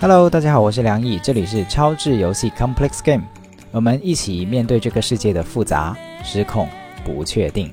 [0.00, 3.24] Hello，大家好，我是梁毅，这里是超智游戏 Complex Game，
[3.72, 6.68] 我们一起面对这个世界的复杂、失控、
[7.04, 7.72] 不确定。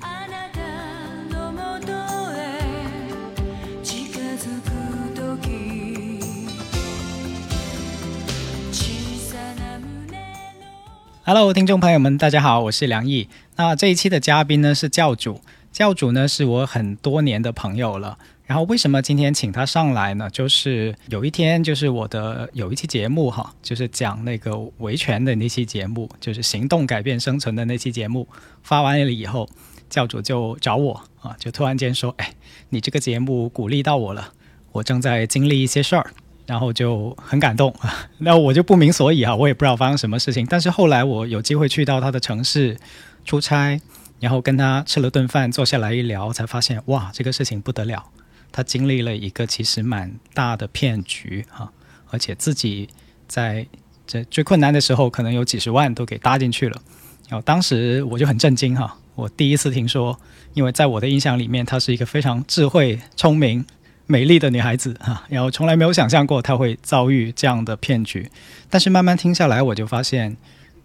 [11.24, 13.30] Hello，听众朋友们，大家好，我是梁毅。
[13.56, 18.18] 那这一期的嘉宾呢是教主，教主呢是我很多年的朋友了。
[18.46, 20.30] 然后为什么今天请他上来呢？
[20.30, 28.28] 就是有一天，就是我的有一期节目哈，就是讲那个维权的那期节目，就是行动改变生存的那期节目
[28.62, 29.50] 发完了以后，
[29.90, 32.34] 教主就找我啊，就突然间说：“哎，
[32.70, 34.32] 你这个节目鼓励到我了，
[34.72, 36.12] 我正在经历一些事儿，
[36.46, 40.46] 然后就很感动啊。”那我就不明所以啊，我也不知道发生什么事情。
[40.48, 42.78] 但是后来我有机会去到他的城市
[43.26, 43.82] 出差，
[44.20, 48.12] 然后跟他吃了顿饭，坐下来一聊，才发现哇，这个事情不得了。
[48.56, 51.70] 他经历了一个其实蛮大的骗局哈，
[52.10, 52.88] 而且自己
[53.28, 53.68] 在
[54.08, 56.82] 这最困难的时候，可能有几十万都给搭进去了。
[57.28, 60.18] 然后当时我就很震惊哈，我第一次听说，
[60.54, 63.66] 因为在我的印象里面，她是一个非常智慧、聪明、
[64.06, 68.32] 美丽的女孩子哈，然后从来没有想象过她会遭遇这样的骗局。
[68.70, 70.38] 但是慢慢听下来，我就发现，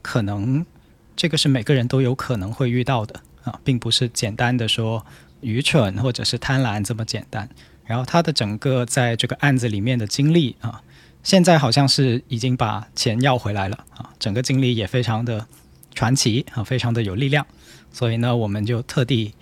[0.02, 0.66] 可能
[1.14, 5.06] 这个是每个人都有可能会遇到的啊，并不是简单的说。
[5.40, 7.48] 愚蠢或者是贪婪这么简单，
[7.84, 10.82] 然后他的整个在这个案子里面的经历啊，
[11.22, 15.46] 现在好像是已经把钱要回来了啊，整个经历也非常的
[15.94, 17.46] 传奇啊，非常的有力量，
[17.92, 19.34] 所以呢，我们就特地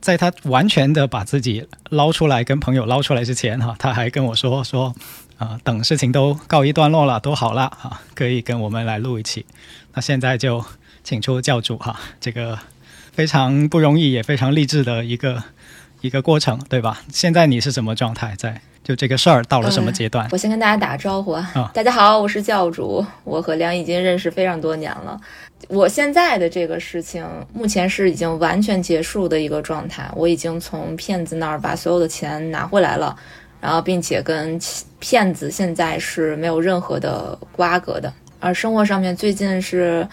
[0.00, 4.94] 在他完全的把自己捞出来跟朋友捞出来之前哈，他还跟我说说
[5.38, 9.46] 啊，等事情都告一段落了，都好了啊，可以跟我们来录一期。
[9.94, 10.64] 那现在就
[11.02, 12.58] 请出教主哈，这个。
[13.14, 15.40] 非常不容易，也非常励志的一个
[16.00, 17.00] 一个过程，对吧？
[17.12, 18.34] 现在你是什么状态？
[18.36, 20.28] 在就这个事儿到了什么阶段？
[20.32, 21.70] 我先跟大家打个招呼啊！
[21.72, 25.18] 大家好，我是教主，我和梁已经认识非常多年了。
[25.68, 30.10] 我现在的这个事情，目前是已经完全结束的一个状态。
[30.16, 33.14] 我已经从骗子那儿把所有的钱拿回来了，
[33.60, 34.60] 然后并且跟
[34.98, 38.12] 骗子现在是没有任何的瓜葛的。
[38.40, 40.04] 而生活上面最近是。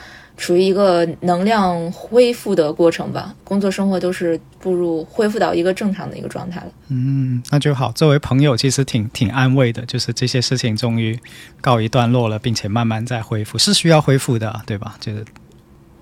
[0.41, 6.71] 属于一个能量恢复的过程吧，工作生活都是步入恢复到一个正常的一个状态了。
[6.87, 7.91] 嗯，那就好。
[7.91, 11.19] 作为朋友，其实挺挺安慰的，就是这些事情终于
[11.61, 14.95] 告一段落了，并且慢慢在恢复，是需要恢复的，对吧？
[14.99, 15.23] 就是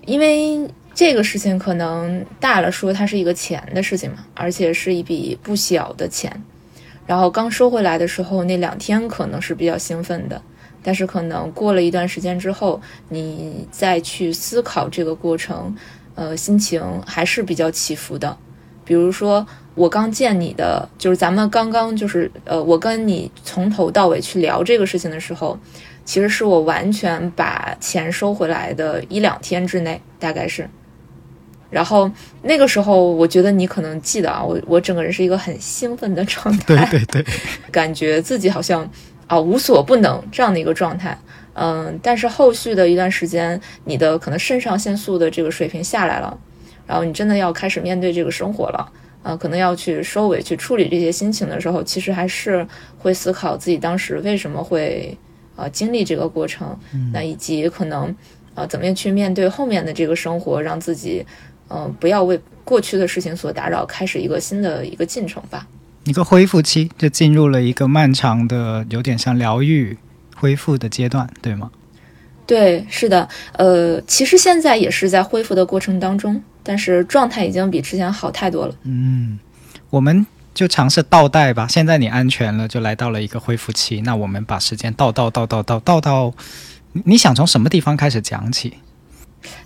[0.06, 6.42] 因为这个事情可能大了说，它是一个钱的事情嘛，而且是一笔不小的钱。
[7.06, 10.40] 然后刚收回来的时候，那两天可能是比较兴奋的。
[10.82, 15.74] 但是可能过了一段时间之后，你再去思考这个过程，
[16.14, 18.36] 呃，心情还是比较起伏的。
[18.84, 25.56] 比如说，我刚见你的，就是咱们刚刚就是，呃，我跟你从头到尾去聊这个事情的时候，
[26.04, 30.68] 其实是我完全把钱收回来的一两天之内，大概是。
[31.68, 32.10] 然后
[32.42, 37.34] 那个时候，我觉得你可能记得啊，我我整个人是一个很兴奋的状态，对对对，
[37.70, 38.90] 感觉自己好像。
[39.30, 41.16] 啊，无所不能这样的一个状态，
[41.54, 46.36] 嗯，但是后续的一段时间，你的可能肾上腺素的这个水平下来了，
[46.84, 48.92] 然后你真的要开始面对这个生活了，
[49.22, 52.66] 啊，可能要去收尾去处理这些心情的时候，其实还是
[52.98, 55.16] 会思考自己当时为什么会
[55.54, 56.76] 啊经历这个过程，
[57.12, 58.12] 那以及可能
[58.56, 61.24] 啊怎么样去面对后面的这个生活，让自己
[61.68, 65.68] 嗯不要为过去的事情所打扰，开始一个新的一个进程吧。
[66.10, 69.96] 一个恢复期就进入了一个漫长的、有点像疗愈、
[70.34, 71.70] 恢复的阶段，对吗？
[72.48, 73.28] 对，是的。
[73.52, 78.74] 呃，其实现在也是在恢复的过程当中，但是状态已经比之前好太多了。
[78.82, 79.38] 嗯，
[79.88, 81.68] 我们就尝试倒带吧。
[81.68, 84.00] 现在你安全了，就来到了一个恢复期。
[84.00, 86.34] 那我们把时间倒倒倒倒倒倒到，
[87.04, 88.74] 你想从什么地方开始讲起？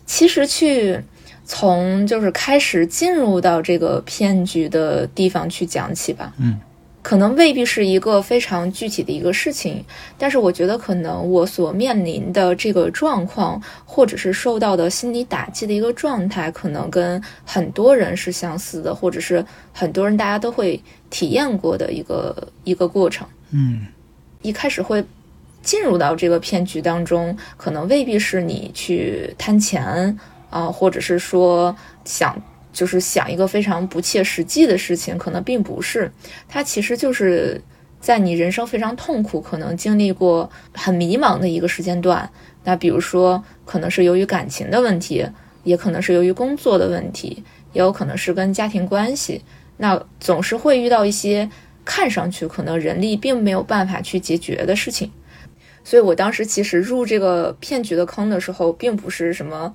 [0.05, 1.03] 其实去。
[1.45, 6.59] 从就是开始进入到这个骗局的地方去讲起吧，嗯，
[7.03, 9.85] 可能未必是一个非常具体的一个事情，
[10.17, 23.87] 但是我觉得可能我所面临的这个状况，或者是受到的心理打击的一个状态，可能跟很多人是相似的，或者是很多人大家都会体验过的一个一个过程，嗯，
[24.41, 25.05] 一开始会
[25.63, 30.19] 进入到这个骗局当中，可能未必是你去贪钱。
[30.55, 31.75] 啊，或者是说
[32.05, 32.41] 想
[32.73, 36.13] 就是想一个非常不切实际的事情，可能并不是，
[36.49, 37.61] 它其实就是
[38.01, 42.31] 在你人生非常痛苦，可能经历过很迷茫的一个时间段。
[42.63, 45.27] 那比如说，可能是由于感情的问题，
[45.65, 47.43] 也可能是由于工作的问题，
[47.73, 49.43] 也有可能是跟家庭关系。
[49.79, 51.51] 那总是会遇到一些
[51.85, 55.11] 看上去可能人力并没有办法去解决的事情。
[55.83, 59.75] 所以我当时其实入这个骗局的坑的时候，并不是什么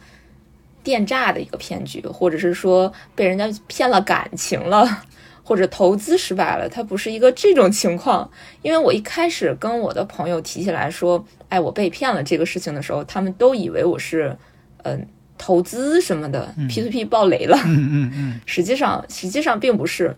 [0.83, 5.03] 电诈的一个骗局，或者是说被人家骗了感情了，
[5.43, 8.29] 或者投资失败了，它不是一个这种情况。
[8.61, 14.37] 因为我一开始跟我的朋友提起来说，哎，我被骗了这个事情的时候，他们都以为我是，
[14.83, 15.07] 嗯。
[15.41, 17.57] 投资什么的，P to P 爆雷了。
[17.63, 20.13] 嗯嗯嗯，实际上实际上并不是。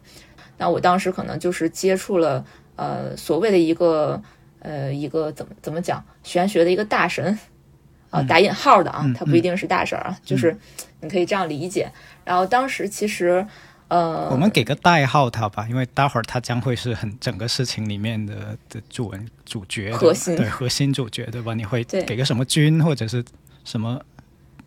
[0.58, 2.44] 那我当时可能就是接触了
[2.76, 4.20] 呃所谓的一个
[4.62, 7.38] 呃一个怎么怎么讲玄学的一个大神
[8.12, 10.56] 啊打引号的啊，他不一定是大神啊，就是
[11.00, 11.92] 你可以这样理解。
[12.24, 13.44] 然后当时其实
[13.88, 21.56] 呃，我们给个代号他吧，因为待会儿他将会是很整个事情里面的的主文主角核心对核心主角对吧？
[21.56, 23.26] 你会给个什么君或者是
[23.66, 24.00] 什么？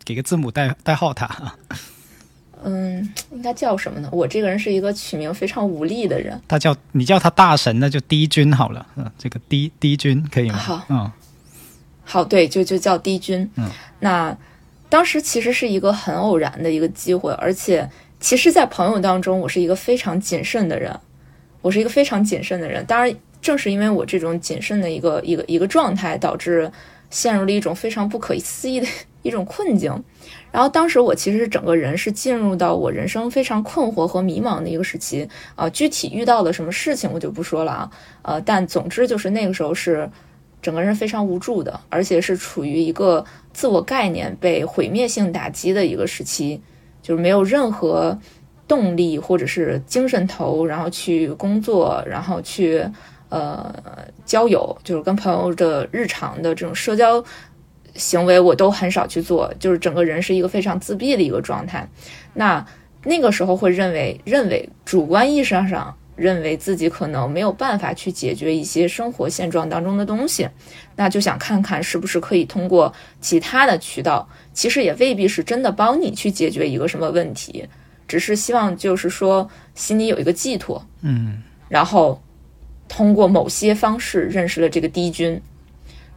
[0.03, 1.27] 给个字母代代号他，
[2.63, 4.07] 嗯，应该叫什么呢？
[4.11, 6.39] 我这个人是一个取名非常无力的人。
[6.47, 8.85] 他叫你叫他大神，那就低君好了。
[8.97, 10.57] 嗯，这个低低君可以吗？
[10.57, 11.11] 好，嗯，
[12.05, 13.51] 好，对，就就叫低君。
[13.57, 13.69] 嗯，
[13.99, 14.37] 那
[14.87, 17.89] 当时其实是一个很偶然的一个机会，而且
[18.21, 20.97] 其实，在朋友当中，我是一个非常谨慎的人。
[21.61, 22.85] 我是一个非常谨慎的人。
[22.85, 26.71] 当然，正是因为我这种谨慎的一个一个一个状态，导致
[27.09, 28.87] 陷入了一种非常不可思议的。
[29.25, 29.91] 一种困境，
[30.51, 37.91] 然后当时我其实整个人是进入到我人生非常困惑和迷茫的一个时期啊，具体遇到了什么事情我就不说了啊，
[38.21, 40.07] 呃，但总之就是那个时候是
[40.65, 43.23] 整个人非常无助的，而且是处于一个
[43.53, 46.59] 自我概念被毁灭性打击的一个时期，
[47.03, 48.17] 就是没有任何
[48.67, 52.83] 动力或者是精神头，然后去工作，然后去
[53.29, 53.71] 呃
[54.25, 57.23] 交友，就是跟朋友的日常的这种社交。
[57.93, 61.87] 行为我都很少去做，就是整个人是一个非常自闭的一个状态。
[62.33, 62.65] 那
[63.05, 70.47] 那个时候会认为，认为主观意识上认为自己可能没有办法去解决一些生活现状当中的东西，
[70.95, 77.67] 那就想看看是不是可以通过其他的渠道，其实也未必是真的帮你去解决一个什么问题，
[78.07, 82.21] 只是希望就是说心里有一个寄托，嗯，然后
[82.87, 85.41] 通过某些方式认识了这个低菌。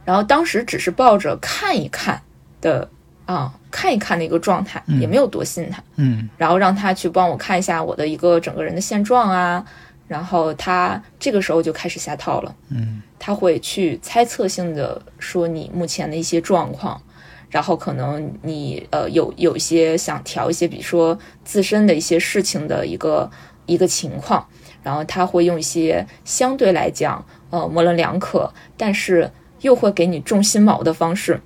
[0.05, 2.19] 然后当时只是抱着看一看
[2.61, 2.89] 的
[3.25, 5.83] 啊，看一看的一个状态，也没有多信他。
[5.97, 9.63] 嗯，然后让他去帮我看一下我的一个整个人的现状啊。
[10.09, 12.53] 然后他这个时候就开始下套了。
[12.67, 17.01] 嗯，他会去猜测性的说你目前的一些状况，
[17.49, 23.31] 然后可能你呃有有一些想调一些，比如说自身的一些事情的一个
[23.65, 24.45] 一个情况，
[24.83, 29.31] 然后他会用一些相对来讲呃模棱两可，但是。
[29.61, 31.37] 又会给你种心锚的方式，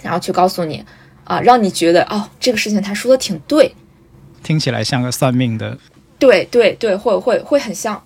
[0.00, 0.84] 然后去告诉你，
[1.24, 3.74] 啊，让你觉得哦，这个事情他说的挺对，
[4.44, 5.76] 听起来像个算命的，
[6.22, 8.00] 对对对，会会会很像。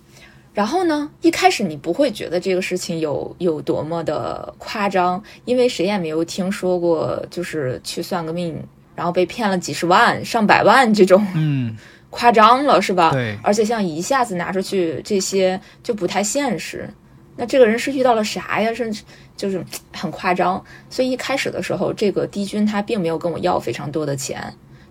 [0.54, 8.58] 然后呢，一开始你不会觉得这个事情有有多么的夸张，因为谁也没有听说过，就是去算个命，
[8.94, 11.76] 然后被骗了几十万、上百万这种，嗯，
[12.08, 13.10] 夸张了是吧？
[13.12, 16.88] 对，而且像一下子拿出去这些就不太现实。
[17.36, 18.72] 那这个人是遇到了啥呀？
[18.72, 19.02] 甚至
[19.36, 19.62] 就是
[19.92, 20.64] 很夸张。
[20.88, 24.42] 所以一开始的时候，这个帝君他并没有跟我要非常多的钱，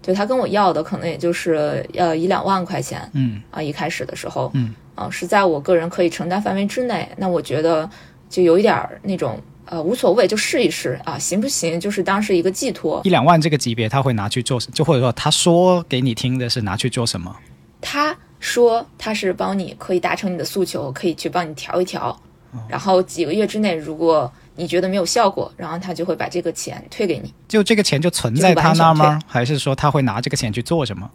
[0.05, 3.01] 就他跟我要的可能也就是呃一两万块钱。
[3.13, 7.09] 嗯啊，一开始的时候，嗯啊是在我个人可以承担范围之内。
[7.17, 7.89] 那我觉得
[8.29, 11.79] 就有一点那种呃无所谓，就试一试啊，行不行？
[11.79, 13.01] 就是当是一个寄托。
[13.03, 17.35] 一两万这个级别，他会拿去做，就或者说他说给你听的是拿去做什么？
[17.81, 22.15] 他说他是帮你可以达成你的诉求，可以去帮你调一调。
[22.69, 27.33] 然后几个月之内，如果你觉得没有效果，然后他就会把这个钱退给你。
[27.47, 29.19] 就这个钱就存在他那吗？
[29.27, 31.09] 还是说他会拿这个钱去做什么？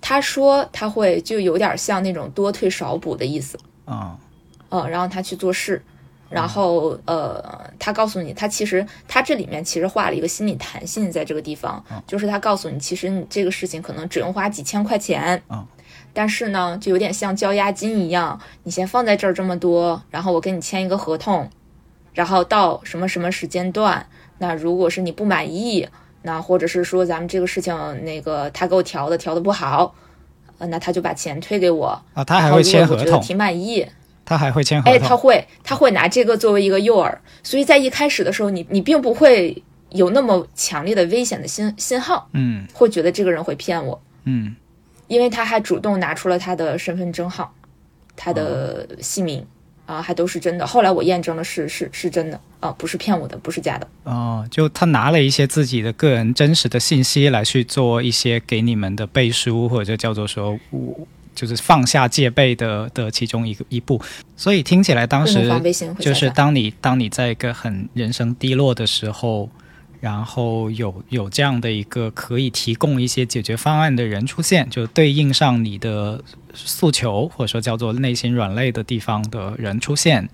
[0.00, 3.58] 他说他会就有点像那种多退少补的意思。
[3.84, 4.16] 啊，
[4.70, 5.82] 嗯，然后他去做事，
[6.28, 15.42] 然后呃，他告诉你，他其实他这里面其实画了一个心理弹性在这个地方，就是他告诉你，其实你这个事情可能只用花几千块钱。
[15.48, 15.66] 啊。
[16.12, 21.48] 但是呢，就有点像交押金一样，你先放在这儿这么多，然后我跟你签一个合同，
[22.12, 24.04] 然后到什么什么时间段，
[24.38, 25.88] 那如果是你不满意，
[26.22, 27.74] 那或者是说咱们这个事情
[28.04, 29.94] 那个他给我调的调的不好，
[30.58, 33.86] 呃，那他就把钱退给我啊，他还会签合同，挺满意，
[34.24, 44.56] 他还会签合同，哎，他会他会拿这个作为一个诱饵，所以在一开始的时候，你你并不会有那么强烈的危险的信信号，嗯，会觉得这个人会骗我，嗯。
[45.06, 47.52] 因为他还主动拿出了他的身份证号，
[48.14, 49.44] 他的姓名
[49.90, 50.64] 啊，还都是真的。
[50.64, 53.88] 后来我验证了，是是是真的啊，不是骗我的，不是假的。
[54.04, 60.94] 哦，就他拿了一些自己的个人真实的信息来去做一些给你们的背书，或者叫做说我，
[61.34, 64.00] 就是放下戒备的的其中一个一步。
[64.36, 65.50] 所以听起来当时
[65.98, 69.50] 就是当你当你在一个很人生低落的时候。
[70.00, 80.26] 然后有有这样的一个可以提供一些解决方案的人出现，就对应上你的诉求，或者说叫做内心软肋的地方的人出现，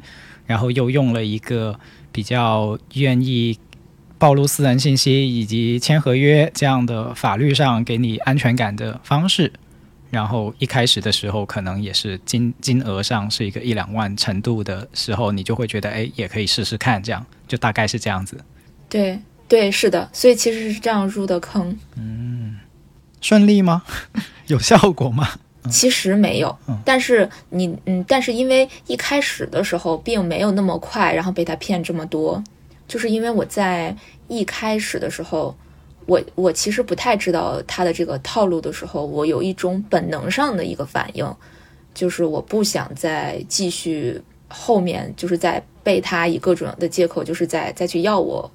[0.47, 1.79] 然后又用了一个
[2.13, 3.59] 比较愿意
[4.19, 9.53] 暴露私人信息以及签合约这样的法律上给你安全感的方式，
[10.11, 18.39] 然后一开始的时候可能也是金金额上是一个一两万程度的时候，你就会觉得哎也可以试试看，这样就大概是这样子。
[18.89, 19.19] 对。
[19.49, 21.79] 对，是的，所以其实是这样入的坑。
[21.97, 22.57] 嗯，
[23.21, 23.83] 顺利吗？
[24.49, 25.29] 有效果吗？
[25.69, 32.41] 其实没有，但是你，嗯，但是因为一开始的时候并没有那么快，然后被他骗这么多，
[32.87, 33.97] 就是因为我在
[34.29, 35.57] 一开始的时候，
[36.07, 41.37] 我我其实不太知道他的这个套路的时候，我有一种本能上的一个反应，
[41.93, 48.49] 就是我不想再继续后面，就是在被他以各种的借口，就是在再去要我。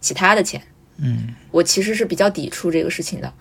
[0.00, 0.60] 其他的钱，
[0.98, 3.32] 嗯，我其实是比较抵触这个事情的，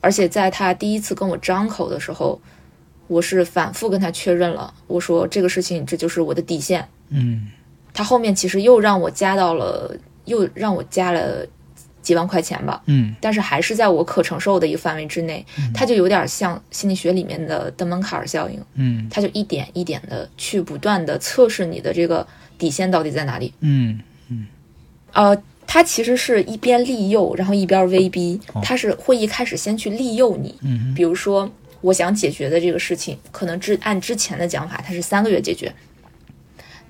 [0.00, 2.40] 而且在他第一次跟我张口的时候，
[3.06, 7.48] 我是反复跟他确认了，我说这个事情这就是我的底线，嗯，
[7.92, 11.46] 他后面其实又让我加到了，又让我加了
[12.00, 22.26] 几万块钱吧，嗯，但是还是在我可承受的一个范围之内，他就有点像心理学里面的登门槛效应，嗯，他就一点一点的去不断的测试你的这个
[22.58, 24.46] 底线到底在哪里，嗯嗯，
[25.12, 25.42] 呃。
[25.72, 28.38] 他其实是一边利诱，然后一边威逼。
[28.62, 31.50] 他是会一开始先去利诱你，嗯，比如说
[31.80, 35.72] 我想解决的这个事情，可能之按之前的讲法，他是三个月解决，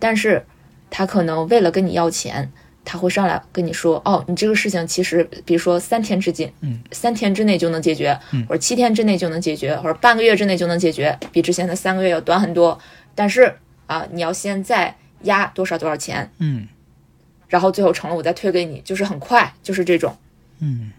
[0.01, 0.45] 但是
[0.91, 2.51] 他可能为了跟你要钱，
[2.85, 12.77] 他会上来跟你说，哦，你这个事情其实，比如说三天之间，嗯，三天之内就能解决，或者七天之内就能解决，或者半个月之内就能解决，比之前的三个月要短很多。
[13.15, 13.55] 但是
[13.87, 16.67] 啊，你要先再压多少多少钱，嗯。
[17.53, 20.17] 然后最后成了我再推给你，就是很快，就是这种，
[20.61, 20.91] 嗯，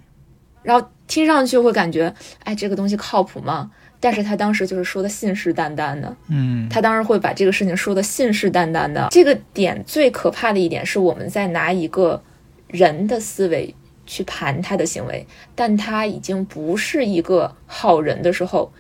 [0.62, 3.72] 然后听上去会感觉，哎，这个东西靠谱吗？
[4.00, 9.08] 但是他当时就是说的信誓旦旦的，嗯，他当时会把这个事情说的信誓旦旦的。
[9.10, 12.22] 这个点最可怕的一点是我们在拿一个
[12.68, 13.74] 人的思维
[14.06, 18.72] 去盘他的行为，但他已经不是一个好人的时候，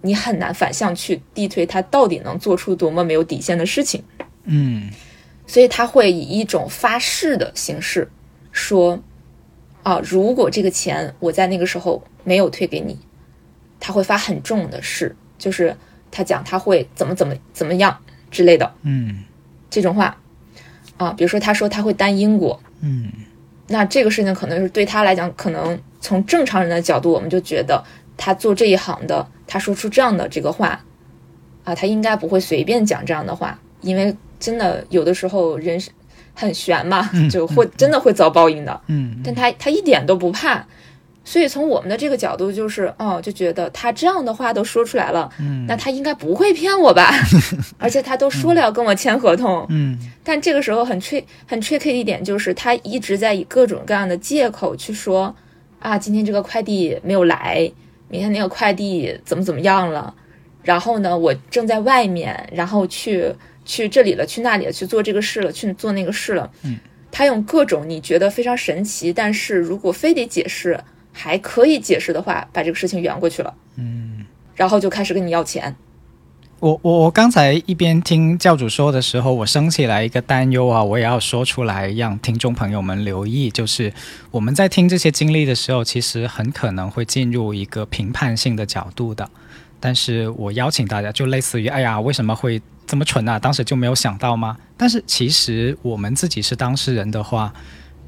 [0.00, 4.02] 你很难反向去地推他到底能做出多么没有底线的事情，
[4.46, 4.90] 嗯。
[5.46, 8.10] 所以他会以一种发誓的形式
[8.50, 8.98] 说
[9.84, 12.98] ：“啊，如果这个钱我在那个时候没有退给你，
[13.78, 15.76] 他会发很重的誓，就是
[16.10, 17.98] 他讲他会怎么怎么怎么样
[18.30, 19.22] 之类的，嗯，
[19.68, 20.16] 这种话
[20.96, 23.12] 啊，比如说他说他会担因果，嗯，
[23.68, 27.84] 那这个事情可能是对他来讲，可能从正常人的角度，我们就觉得
[28.16, 30.82] 他做这一行的，他说出这样的这个话
[31.64, 35.90] 啊，他应该不会随便讲这样的话，因为。”真的有的时候人是
[36.34, 38.78] 很悬嘛，就会真的会遭报应的。
[38.88, 40.62] 嗯，但他他一点都不怕，
[41.24, 47.10] 所以从我们的这个角度就是，哦，就觉得他这样的话都说出来了，嗯，那他应该不会骗我吧？
[47.78, 55.34] 而且他都说了要跟我签合同，嗯，但这个时候很 trick 很 tricky 的一点就是，他一直在以各种各样的借口去说，
[55.78, 57.72] 啊，今天这个快递没有来，
[58.08, 60.12] 明天那个快递怎么怎么样了，
[60.62, 63.32] 然后呢，我正在外面，然后去。
[63.64, 66.50] 去这里了，去那里了，去做这个事了，去做那个事了。
[66.62, 66.76] 嗯，
[67.10, 70.78] 他用各种你觉得非常神奇，但是如果非得解释
[71.12, 73.54] 还可以解释的话，把这个事情圆过去了。
[73.76, 75.74] 嗯，然后就开始跟你要钱。
[76.60, 83.92] 我我我刚才一边听教主说的时候，我升起来一个担忧啊，我也要说出来，让听众朋友们留意，就是
[84.30, 89.28] 我们在听这些经历的时候，其实很可能会进入一个评判性的角度的。
[89.84, 92.62] 但是我邀请大家，就类似于，哎呀，为什么会？
[92.86, 93.38] 这么蠢啊！
[93.38, 94.56] 当时就没有想到吗？
[94.76, 97.52] 但是其实我们自己是当事人的话，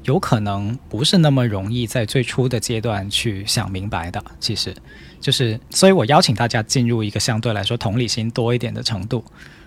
[0.03, 4.23] 有可能不是那么容易在最初的阶段去想明白的。
[4.39, 4.75] 其实，
[5.19, 9.23] 就是所以我邀请大家进入一个相对来说同理心多一点的程度。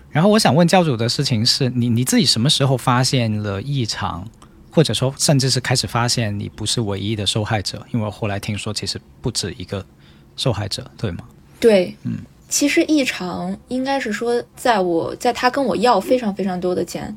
[0.09, 4.25] 然后我想问教主的事情是你你自己什么时候发现了异常，
[4.71, 7.85] 或者说甚至是开始发现你不是唯一的受害者？
[7.93, 9.85] 因为我后来听说其实不止一个
[10.37, 11.25] 受害者，对吗？
[11.61, 12.17] 对，嗯。
[12.49, 17.15] 其实异常应该是说，在我在他跟我要非常非常多的钱，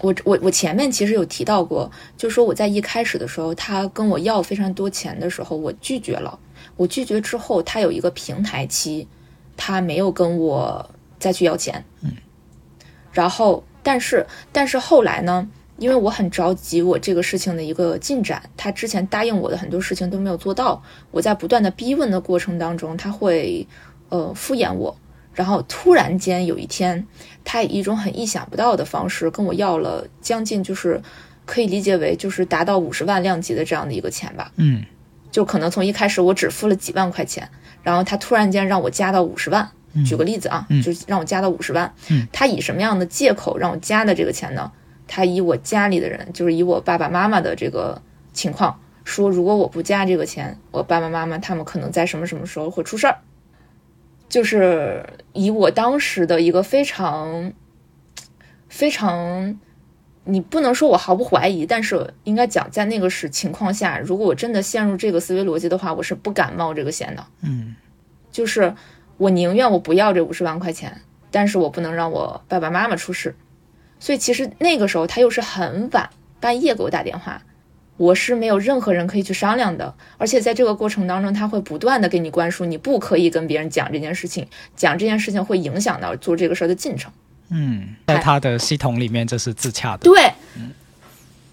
[0.00, 6.38] 我我我前面其实有提到过，就说我在一开始的时候，他跟我要非常多钱的时候，我拒绝了。
[6.76, 9.06] 我拒绝之后，他有一个平台期，
[9.54, 11.84] 他没有跟我再去要钱。
[12.00, 12.10] 嗯。
[13.12, 15.46] 然后，但是但是后来呢，
[15.78, 23.66] 因为我很着急我这个事情的一个进展，他之前答应我的很多事情都没有做到，我在不断的逼问的过程当中，他会。
[24.10, 24.94] 呃，敷衍我，
[25.32, 27.04] 然后突然间有一天，
[27.42, 31.02] 他以一种很意想不到的方式跟我要了将近就是
[31.44, 34.52] 可以理解为就是达到五十万量级的这样的一个钱吧。
[34.56, 34.84] 嗯
[35.32, 37.48] 就可能从一开始我只付了几万块钱，
[37.82, 39.68] 然后他突然间让我加到五十万。
[40.06, 41.92] 举个例子啊，就是让我加到五十万。
[42.10, 44.70] 嗯他以什么样的借口让我加的这个钱呢？
[45.14, 48.02] 他以我家里的人，就是以我爸爸妈妈的这个
[48.32, 53.18] 情况，说如果我不加这个钱，我爸爸妈妈他们可能在什么什么时候会出事儿。
[54.28, 57.52] 就是以我当时的一个非常
[58.68, 59.56] 非常，
[60.24, 67.24] 你不能说我毫不怀疑，但是应该讲在那个时情况下，如果我真的陷入这个思维逻辑的话，我是不敢冒这个险的。
[67.42, 67.76] 嗯
[68.32, 68.74] 就是
[69.16, 73.36] 我宁愿我不要这五十万块钱，但是我不能让我爸爸妈妈出事。
[74.04, 77.40] 所以其实那个时候他又是很晚半夜给我打电话，
[77.96, 79.94] 我是没有任何人可以去商量的。
[80.18, 84.46] 而且在这个过程当中，他会不断的给你灌输，你不可以跟别人讲这件事情，
[84.76, 87.10] 讲这件事情会影响到做这个事儿的进程。
[87.48, 90.00] 嗯，在他的系统里面这是自洽的。
[90.00, 90.30] 对，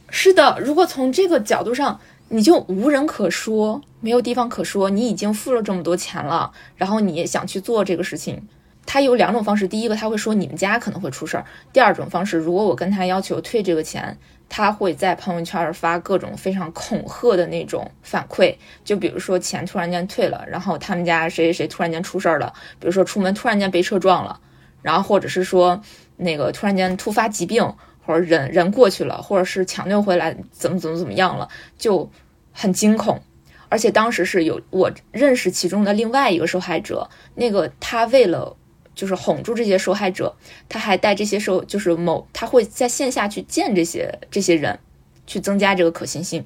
[0.10, 0.60] 是的。
[0.60, 4.90] 如果从这个角度上，你就无人可说，没有地方可说。
[4.90, 8.46] 你已经付了这么多钱了，然后你也想去做这个事情，
[8.92, 9.66] 他有两种方式。
[9.66, 14.18] 第一个，他会说你们家可能会出事儿；第二种方式，如果我跟他要求退这个钱，
[14.50, 24.38] 他会在朋友圈发各种非常恐吓的那种反馈，就比如说钱突然间退了，然后他们家谁谁谁突然间出事儿了，比如说出门突然间被车撞了，
[24.82, 25.82] 然后或者是说
[26.18, 27.74] 那个突然间突发疾病。
[28.04, 32.10] 或者人人过去了，或者是抢救回来，怎么怎么怎么样了，就
[32.52, 33.22] 很惊恐。
[33.70, 38.58] 而且当时是有我认识其中的另外一个受害者，那个他为了
[38.94, 40.36] 就是哄住这些受害者，
[40.68, 44.80] 他还带这些受就是某他会在线下去见这些这些人，
[45.26, 46.46] 去增加这个可信性。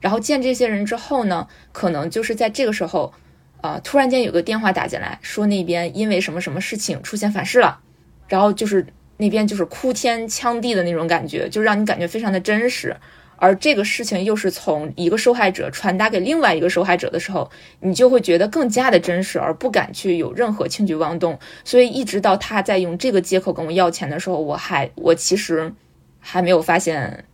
[0.00, 3.14] 然后见这些人之后呢，可能就是在这个时候，
[3.62, 7.80] 啊、突然间有个电话打进来，说那边因为什么什么事情出现反噬了，
[8.28, 12.94] 然后就是那边就是哭天抢地的那种感觉，就让你感觉非常的真实。
[13.36, 21.38] 而这个事情又是从一个受害者传达给另外一个受害者的时候，你就会觉得更加的真实，而不敢去有任何轻举妄动。
[21.64, 25.72] 所以一直到他在用这个借口跟我要钱的时候，我还我其实
[26.20, 27.24] 还没有发现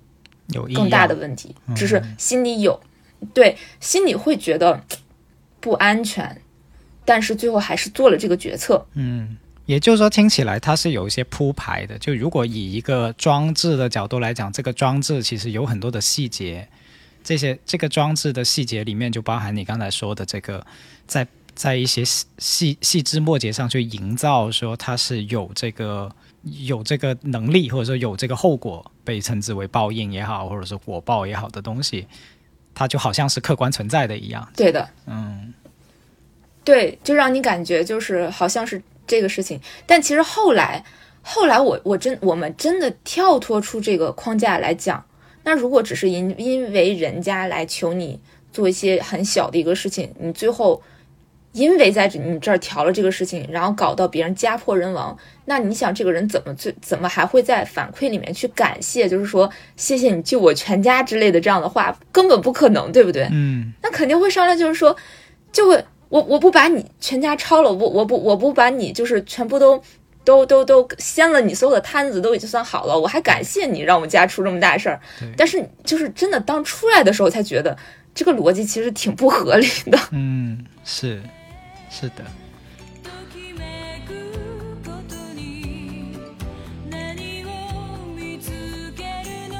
[0.48, 2.80] 有异更大的问题，只是心里有，
[3.32, 4.82] 对，心里会觉得
[5.60, 6.40] 不安全，
[7.04, 8.84] 但是最后还是做了这个决策。
[8.94, 9.36] 嗯，
[9.70, 11.96] 也就是说，听起来它是有一些铺排的。
[12.00, 16.66] 就如果以一个装置的角度来讲，这个装置其实有很多的细节，
[17.22, 20.66] 这些这个装置的细节里面就包含你刚才说的这个，
[21.06, 26.10] 在在一些细细细枝末节上去营造，说它是有这个
[26.42, 32.08] 有这个能力，或者说有这个后果，被称之为报应也好，或者是果报也好的东西，
[32.74, 34.50] 它就好像是客观存在的一样。
[34.56, 35.54] 对的，嗯
[36.64, 40.84] 对，就让你感觉就是好像是这个事情，但其实后来，
[41.20, 45.04] 后来我我真我们真的跳脱出这个框架来讲，
[45.42, 48.20] 那如果只是因因为人家来求你
[48.52, 50.80] 做一些很小的一个事情，你最后
[51.52, 63.26] 因为在你这儿调了这个事情，然后搞到别人家破人亡，那你想这个人怎么最怎么还会在反馈里面去感谢，就是说谢谢你救我全家之类的这样的话，根本不可能，对不对？
[63.32, 64.96] 嗯那肯定会商量，就是说，
[65.50, 69.81] 就会我我不把你全家抄了，我我不我不把你就是全部都
[70.23, 74.99] 都都都掀了，你所有的摊子都已经算好了，我还感谢你让我家出这么大事儿。
[75.35, 77.77] 但是就是真的当出来的时候才觉得
[78.13, 79.99] 这个逻辑其实挺不合理的。
[80.11, 81.21] 嗯，是
[81.89, 82.23] 是的。
[83.03, 84.13] ときめく
[84.83, 86.15] ことに
[86.89, 87.49] 何を
[88.15, 88.51] 見つ
[88.95, 89.57] けるの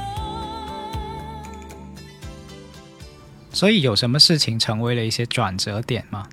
[3.52, 6.28] 所以有什么事情成为了一些转折点吗？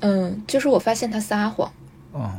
[0.00, 1.72] 嗯，就是我发现他撒谎，
[2.12, 2.30] 哦，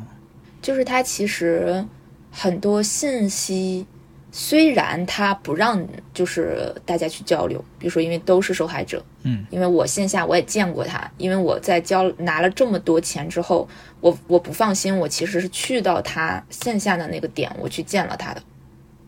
[0.62, 1.86] 就是他其实
[2.32, 3.86] 很多信息。
[4.32, 13.68] 虽然他不让就是大家去交流，比如说因为都是受害者，嗯，因为我线下我也见过他，因为我在交拿了这么多钱之后，
[14.02, 18.44] 我我不放心，我其实是去到他线下的那个点，我去见了他的，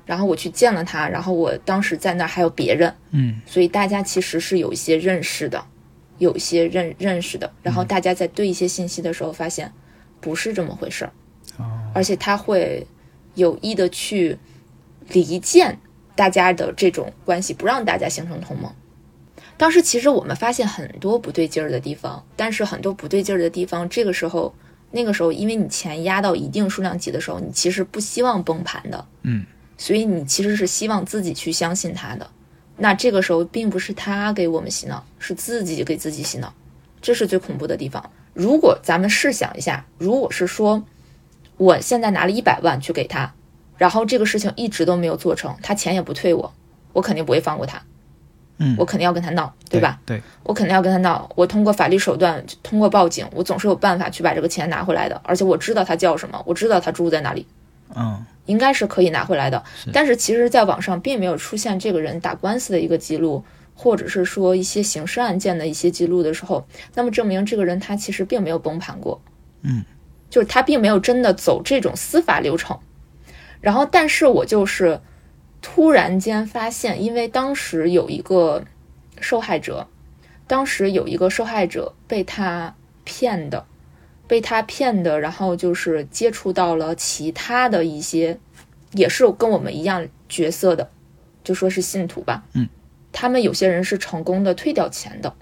[0.08, 5.64] 然后我去见了他，然后我当时在那儿还有别人，嗯所以大家其实是有一些认识的，
[6.22, 9.74] 有些认认识的，然后大家在对一些信息的时候发现
[10.20, 11.12] 不是这么回事儿，
[11.58, 12.86] 哦，而且他会
[13.34, 14.38] 有意的去
[15.08, 15.80] 离间
[16.16, 18.72] 大家的这种关系，不让大家形成同盟。
[19.58, 24.54] 当时其实我们发现很多不对劲儿的地方，但是很多不对劲儿的地方，这个时候
[24.92, 29.44] 那个时候，因为你钱压到一定数量级的时候，你其实不希望崩盘的，嗯。
[29.78, 32.30] 所以你其实是希望自己去相信他的。
[32.82, 36.52] 那这个时候并不是他给我们洗脑，是自己给自己洗脑，
[37.00, 38.04] 这是最恐怖的地方。
[38.34, 40.84] 如果咱们试想一下，如果是说
[41.58, 43.32] 我现在拿了一百万去给他，
[43.78, 46.52] 然后这个事情一直都没有做成，他钱也不退我，
[46.92, 47.80] 我肯定不会放过他，
[48.58, 50.00] 嗯我肯定要跟他闹，对吧？？
[50.04, 57.46] 对，我肯定要跟他闹，我通过法律手段，通过报警，我总是有办法去把这个钱拿回来的，而且我知道他叫什么，我知道他住在哪里，
[57.96, 59.90] 嗯应该是可以拿回来的是。
[59.92, 69.22] 但是其实，在网上并没有出现这个人打官司的一个记录，或者是说一些刑事案件的一些记录的时候，那么证明这个人他其实并没有崩盘过，
[69.64, 69.84] 嗯，
[70.30, 72.78] 就是他并没有真的走这种司法流程。
[73.62, 75.00] 然后，但是我就是
[75.62, 78.64] 突然间发现，因为当时有一个
[79.20, 79.88] 受害者，
[80.48, 83.66] 当时有一个受害者被他骗的，
[84.32, 88.40] 被他骗的，然后就是接触到了其他的一些，
[88.94, 90.90] 也是跟我们一样角色的，
[91.44, 92.66] 就说是信徒吧，嗯，
[93.12, 95.36] 他们有些人是成功的退掉钱的，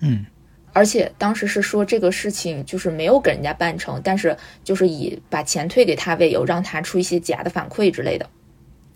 [0.00, 0.26] 嗯。
[0.74, 8.28] 而且当时是说这个事情就是没有给人家办成，但是就是以把钱退给他为由，让他出一些假的反馈之类的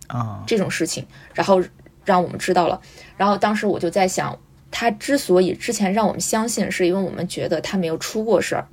[0.08, 0.44] 啊。
[0.46, 1.62] 这种事情，然后
[2.04, 2.78] 让我们知道了。
[3.16, 4.38] 然后当时我就在想，
[4.70, 8.68] 他之所以之前让我们相信，是因为我们觉得他没有出过事儿，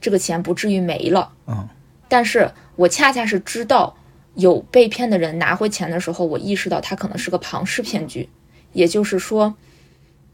[0.00, 1.32] 这个钱不至于没了。
[1.46, 1.68] 嗯
[2.10, 3.94] 但是我恰恰是知道
[4.32, 8.28] 有被骗的人拿回钱的时候，我意识到他可能是个庞氏骗局，
[8.72, 9.54] 也就是说，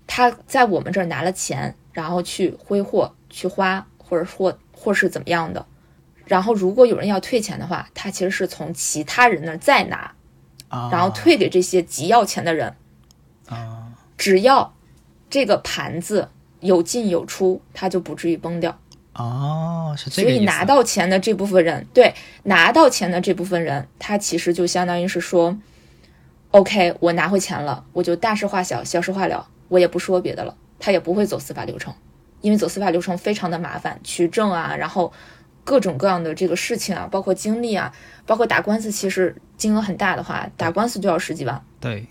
[0.06, 5.66] 他在我们这儿拿了钱，然后去挥霍、去花，或者或或是怎么样的。
[6.26, 10.14] 然后如果有人要退钱的话，他其实是从其他人那儿再拿，
[10.68, 12.74] 啊，然后退给这些急要钱的人。
[13.48, 14.72] 啊只要
[15.28, 16.28] 这个盘子
[16.60, 18.78] 有进有出，他就不至于崩掉。
[19.14, 25.56] 哦，是这所以拿到钱的这部分人，对拿到钱的这部分人，他其实就相当于是说
[26.50, 31.94] ，OK，我拿回钱了，我就大事化小，小事化了，我也不说别的了，他也不会走司法流程，
[32.40, 35.12] 因为走司法流程非常的麻烦，取证啊，然后
[35.62, 37.92] 各种各样的这个事情啊，包括精力啊，
[38.26, 41.62] 包括打官司，其实金额很大的话，打官司就要十几万。
[41.78, 42.06] 对，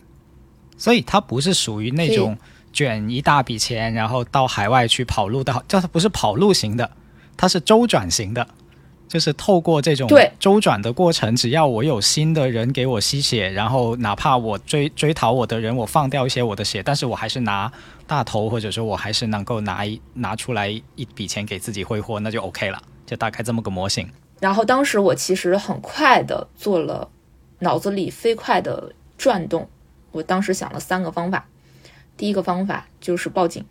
[0.77, 2.37] 所以他不是属于那种
[2.73, 6.89] 卷一大笔钱，然后到海外去跑路的，叫它不是跑路型的，
[7.37, 8.45] 它是周转型的，
[9.07, 17.71] 就是透过这种对周转的过程，只要我有新的人给我吸血，然后哪怕我追追讨我的人，我放掉一些我的血，但是我还是拿
[18.07, 24.09] 大头，或者说我还是能够拿一拿出来一笔钱给自己挥霍，那就 OK 了，就大概这么个模型。
[24.39, 27.07] 然后当时我其实很快的做了
[27.59, 29.69] 脑子里飞快的转动，
[30.11, 31.45] 我当时想了三个方法，
[32.15, 33.65] 第一个方法就是报警，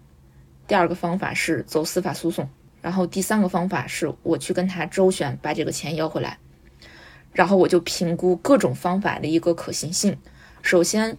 [0.66, 2.48] 第二个方法是走司法诉讼，
[2.80, 6.38] 然后第三个方法是我去跟他周旋，把这个钱要回来。
[7.32, 10.16] 然后我就评估各种方法的一个可行性。
[10.60, 11.16] 首先，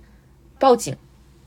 [0.59, 0.95] 报警，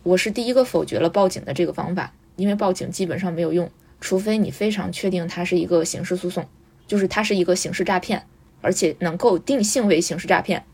[0.02, 6.46] 我是第一个否决了报警的这个方法，因为报警基本上没有用，除非你非常确定它是一个刑事诉讼。
[6.88, 8.24] 就是它是一个刑事诈骗，
[8.60, 10.64] 而且能够定性为刑事诈骗，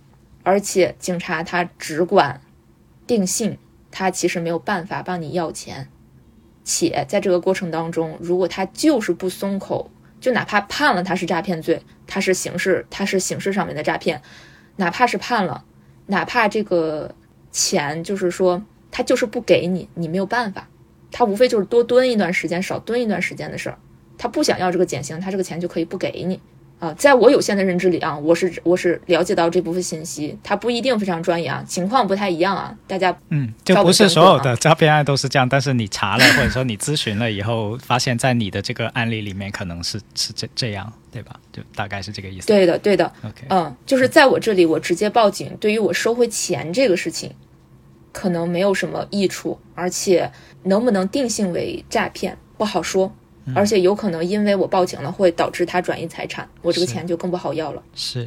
[0.43, 2.39] 而且警察他只管
[3.07, 3.57] 定性，
[3.93, 5.87] 他其实没有办法帮你要钱，
[6.65, 9.89] 且在这个过程当中，如果他就是不松口，
[10.21, 14.23] 就哪怕判了他是诈骗罪，他是刑事，他是刑事上面的诈骗，
[14.77, 15.65] 哪怕是判了，
[16.07, 17.15] 哪怕这个
[17.53, 20.69] 钱就是说他就是不给你，你没有办法，
[21.11, 23.79] 他无非就是多蹲一段时间，少蹲一段时间的事儿。
[24.17, 26.41] 他不想要这个减刑，他这个钱就可以不给你。
[26.83, 26.93] 啊。
[26.99, 32.75] 在我有限的认知里啊，我是我是了解到这部分信息，它不一定非常专业啊，情况不太一样啊。
[32.87, 41.35] 大家嗯，就不是所有的诈骗案都是这样，但是你查了或者说你咨询了以后，发现在你的这个案例里面可能是是这这样，对吧？
[41.53, 42.47] 就大概是这个意思。
[42.49, 47.33] 对的对的，，OK，嗯，就是在我这里，我直接报警，对于我收回钱这个事情，
[48.13, 50.31] 可能没有什么益处，而且
[50.65, 53.15] 能不能定性为诈骗不好说。
[53.55, 57.83] 而且有可能因为我报警了，会导致他转移财产，我这个钱就更不好要了。
[57.95, 58.25] 是，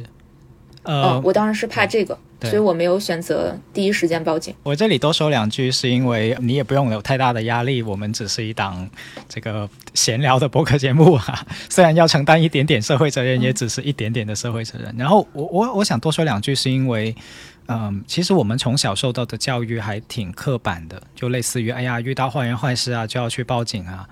[0.82, 4.54] 嗯呃，，我当然是怕这个，所以我没有选择第一时间报警。
[4.62, 8.88] 我这里多说两句，是因为你也不用有太大的压力，我们只是一档
[9.28, 14.94] 这个闲聊的播客节目啊， 虽然要承担一点点社会责任，也只是一点点的社会责任。
[14.98, 17.14] 然后我我我想多说两句，是因为。
[17.68, 24.08] 嗯，其实我们从小受到的教育还挺刻板的，就类似于哎呀，遇到坏人坏事啊，就要去报警啊，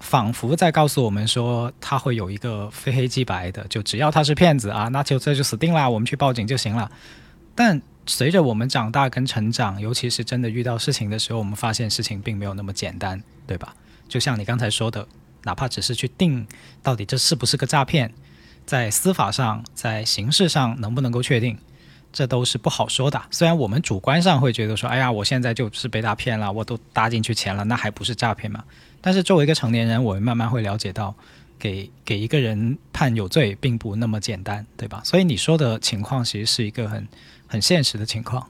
[0.00, 6.90] 仿佛在告诉我们说他会有一个非黑即白的，就只要他是骗子啊，那就这就死定了，我们去报警就行了。
[7.54, 13.74] 但随着我们长大跟成长，尤其是真的遇到事情的时候，我们发现事情并没有那么简单，对吧？
[14.08, 15.06] 就像你刚才说的，
[15.44, 16.46] 哪怕只是去定
[16.82, 18.12] 到底这是不是个诈骗，
[18.64, 21.58] 在司法上、在刑事上能不能够确定，
[22.10, 23.20] 这都是不好说的。
[23.30, 28.64] 虽然我们主观上会觉得说，哎呀，我现在就是被他骗了，我都搭进去钱了，那还不是诈骗吗？
[29.00, 31.14] 但是作为一个成年人，我们慢慢会了解到，
[31.58, 35.00] 给给一个人判有罪，并不那么简单，对吧？
[35.04, 37.06] 所以你说的情况其实是一个很
[37.46, 38.46] 很现实的情况。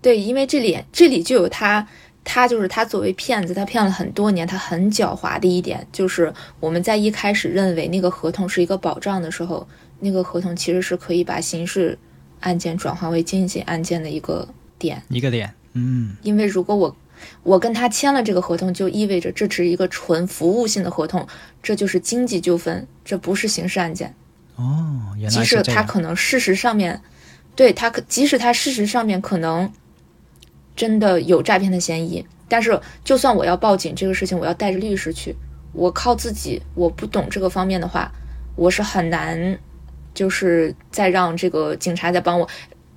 [0.00, 1.86] 对，因为这里这里就有他，
[2.24, 9.66] 他就是他作为骗子，他骗了很多年，他很狡猾的一点就是我们在一开始认为那个合同是一个保障的时候，
[10.00, 11.96] 那个合同其实是可以把刑事
[12.40, 15.00] 案件转化为经济案件的一个点。
[15.08, 16.96] 一个点，嗯，因为如果我
[17.42, 21.26] 我跟他签了这个合同，就意味着这是一个纯服务性的合同，
[21.62, 24.14] 这就是经济纠纷，这不是刑事案件。
[24.56, 25.86] 哦，原即使他来是这样。
[25.86, 27.00] 可能事实上面，
[27.56, 29.72] 对他可，即使他事实上面可能
[30.76, 35.34] 真的有诈骗的嫌疑，但是就算我要报警这个事情，我要带着律师去，
[35.72, 38.12] 我靠自己，我不懂这个方面的话，
[38.56, 39.58] 我是很难，
[40.12, 42.48] 就是再让这个警察再帮我，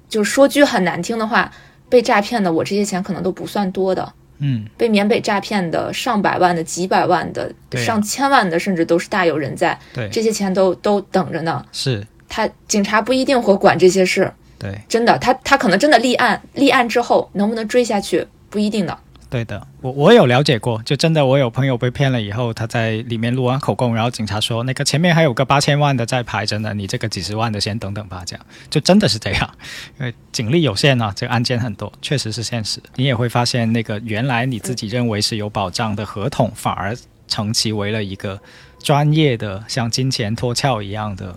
[0.09, 1.51] 就是说句很难听的话，
[1.95, 4.12] 被诈骗的我这些钱可能都不算多的。
[4.39, 11.65] 嗯，被缅北诈骗的上百万的、几百万的、啊上千万的，甚至都是大有人在，对，这些钱都都等着呢。
[11.71, 14.29] 是，他警察不一定会管这些事，
[14.60, 18.97] 对，真的，他他可能真的立案，立案之后能不能追下去不一定的。
[19.35, 29.55] 对的，我我有了解过，就真的我有朋友被骗了以后，他在里面录完口供，然后警察说那个前面还有个八千万的在排着呢，你这个几十万的先等等吧，这样就真的是这样，
[29.99, 32.79] 因为警力有限啊，这个案件很多，确实是现实。
[32.95, 36.95] 你也会发现，那个原来你自己认为是有保障的合同，反而
[37.27, 38.39] 成其为了一个
[38.79, 41.35] 专业的像金钱脱壳一样的。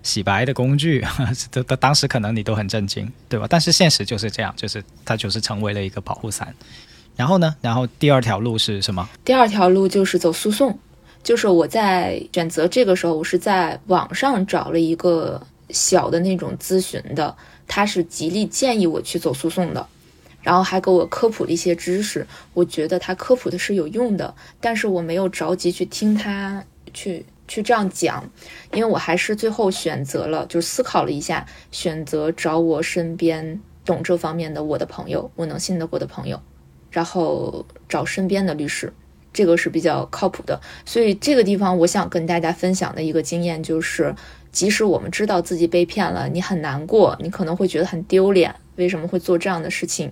[0.00, 1.04] 洗白的工具，
[1.50, 3.46] 这这当时可能你都很震惊，对吧？
[3.50, 6.54] 但是现实就是这样，就是它就是成为了一个保护伞。
[7.18, 7.56] 然后呢？
[7.60, 9.08] 然后第二条路是什么？
[9.24, 10.78] 第二条路就是走诉讼，
[11.24, 19.84] 就是我在选择这个时候，我是在网上找了一个小的那种咨询的，他是极力建议我去走诉讼的，
[20.42, 26.62] 然后还给我科普了一些知识，我觉得他科普的是有用的，但是我没有着急去听他
[26.94, 28.24] 去去这样讲，
[28.72, 36.40] 因为我还是最后选择了，就思考了一下，选择找我身边懂这方面的我的朋友，我能信得过的朋友。
[36.90, 38.92] 然后找身边的律师，
[39.32, 40.60] 这个是比较靠谱的。
[40.84, 44.14] 所以这个地方，我想跟大家分享的一个经验就是，
[44.50, 50.10] 即使我们知道自己被骗了，你很难过，你可能会觉得很丢脸，为什么会做这样的事情？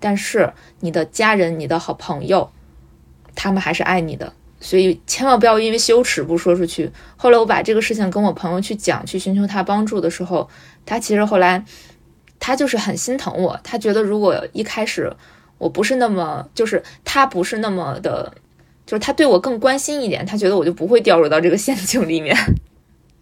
[0.00, 2.50] 但是你的家人、你的好朋友，
[3.34, 6.90] 他们还是爱你的，所以千万不要因为羞耻不说出去。
[7.16, 10.48] 后来我把这个事情跟我朋友去讲，去寻求他帮助的时候，
[10.84, 11.64] 他其实后来
[12.38, 15.10] 他就是很心疼我，他觉得如果一开始。
[15.58, 18.32] 我不是那么，就是他不是那么的，
[18.84, 22.36] 就是他对我更关心一点，他觉得我就不会掉入到这个陷阱里面。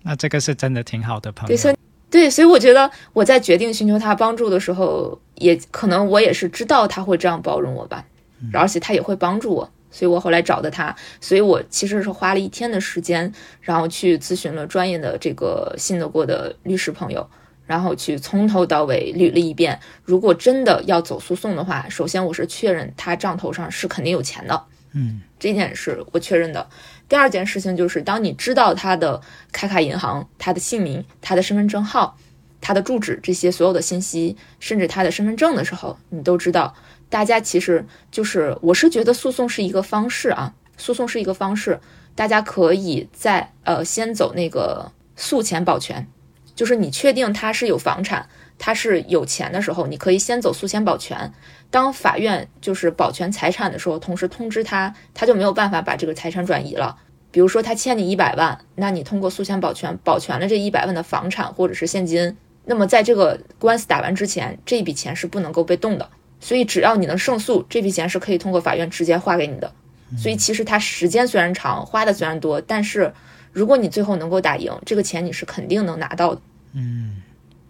[0.03, 1.57] 那这个是真的挺好的朋对，友。
[1.57, 1.77] 所以
[2.11, 8.05] 对，所以我觉得我在决定寻求他帮助的时候，也可能我也是知道他会这样包容我吧，
[8.53, 17.27] 而且他也会帮助我，所以我后来找的他，所以我其实是花了一天的时间，然后去咨询了专业的这个信得过的律师朋友。
[17.67, 19.79] 然后去从头到尾捋了一遍。
[20.03, 26.69] 如果真的要走诉讼的话，首先我是确认他账头上是肯定有钱的，嗯，这一点是我确认的。
[27.09, 29.21] 第二件事情就是，当你知道他的
[29.53, 32.17] 开卡银行、他的姓名、他的身份证号、
[32.61, 36.75] 他的住址这些所有的信息，甚至他的身份证的时候，你都知道。
[37.11, 41.79] 大家其实就是，我是觉得诉讼是一个方式啊，诉讼是一个方式，
[42.15, 46.05] 大家可以在呃先走那个诉前保全。
[46.55, 51.33] 就是你确定他是有房产，他是有钱的时候，你可以先走诉前保全。
[51.71, 56.97] 当法院就是保全财产的时候，同时通知他，他就没有办法把这个财产转移了。
[57.33, 66.09] 比如说他欠你一百万，那你通过诉前保全保全了这一百万的房产或者是现金，那么在这个官司打完之前，这笔钱是不能够被动的。
[66.39, 69.73] 所以只要你能胜诉，这笔钱是可以通过法院直接划给你的。
[70.17, 73.13] 所以其实它时间虽然长，花的虽然多，但是。
[73.55, 76.41] 如果你最后能够打赢，这个钱你是肯定能拿到的。
[76.75, 77.23] 嗯，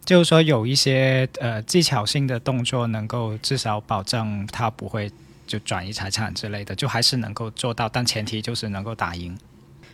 [0.04, 5.12] 就是说有一些呃技巧性的动作，能够至少保证他不会
[5.46, 9.36] 就转移财产之类的，就还是能够做到，但前提就是能够打赢。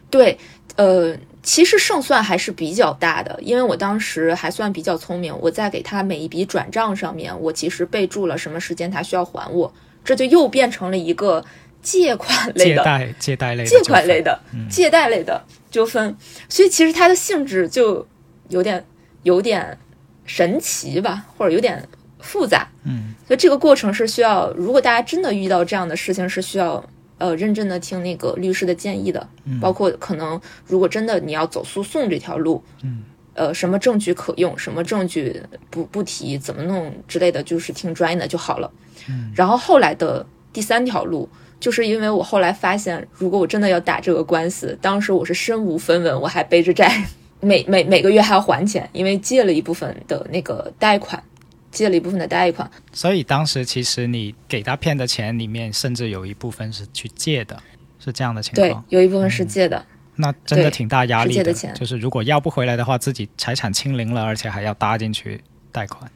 [0.09, 0.37] 对，
[0.77, 9.73] 呃，其实胜算还是比较大的，因为我当时还算比较聪明，我在给他每一笔转账上面，我其实备注了什么时间他需要还我，
[10.05, 11.45] 这就又变成了一个
[11.83, 14.41] 借款类的、借贷、借贷类的、借款类的、
[14.71, 16.15] 借贷类的纠纷，
[16.49, 18.07] 所以其实它的性质就
[18.49, 18.85] 有点
[19.23, 19.77] 有点
[20.25, 21.87] 神奇吧，或者有点
[22.19, 22.69] 复杂。
[22.85, 26.85] 嗯，所以这个过程是需要，如果大家真的遇到这样的事情，是需要
[27.19, 29.59] 呃认真的听那个律师的建议的，嗯。
[29.61, 33.03] 包括可能如果真的你要走诉讼这条路，嗯，
[33.35, 38.71] 呃，什么证据可用，什么证据不不提，怎么弄之类的，就是听专业的就好了。
[39.09, 41.29] 嗯，然后后来的第三条路
[41.61, 47.05] 就是因为我后来发现，如果我真的要打这个官司，当时我是身无分文，我还背着债，
[47.41, 51.23] 每每每个月还要还钱，因为借了一部分的那个贷款，
[51.71, 52.69] 借了一部分的贷款。
[52.93, 57.63] 所以当时其实你给他骗的钱里面，甚至有一部分是去借的，
[57.99, 59.85] 是这样的情对况。，有一部分是借的。
[60.17, 66.11] 那真的挺大压力是借的钱就是如果要不回来的话，自己财产清零了，而且还要搭进去贷款。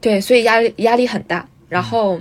[0.00, 1.48] 对，所以压力压力很大。
[1.66, 2.20] 然后，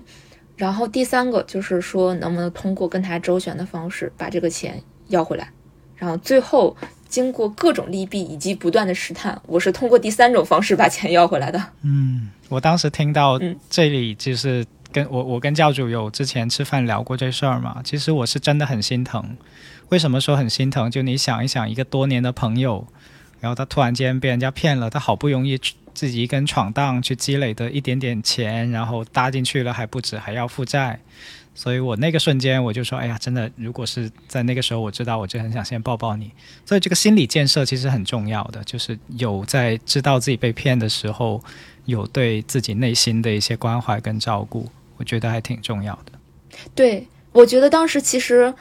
[0.64, 5.50] 然后第三个就是说，能不能通过跟他周旋的方式把这个钱要回来？
[5.98, 6.74] 然后最后
[7.10, 11.62] 经过各种利弊以及不断的试探，我是通过第三种方式把钱要回来的。
[11.82, 17.82] 嗯我当时听到嗯这里，就是跟我我跟教主有之前吃饭聊过这事儿嘛。
[17.84, 19.36] 其实我是真的很心疼。
[19.90, 20.90] 为什么说很心疼？
[20.90, 22.88] 就你想一想，一个多年的朋友，
[23.42, 31.00] 然后他突然间被人家骗了，他好不容易去自己一根闯荡去积累的一点点钱，然后搭进去了还不止，还要负债。
[31.56, 36.32] 所以我那个瞬间我就说，哎呀，真的，如果是在那个时候，我知道，我就很想先抱抱你。
[36.66, 41.44] 所以这个心理建设其实很重要的，就是有在知道自己被骗的时候，
[41.86, 46.12] 有对自己内心的一些关怀跟照顾，我觉得还挺重要的。
[46.74, 48.52] 对，我觉得当时其实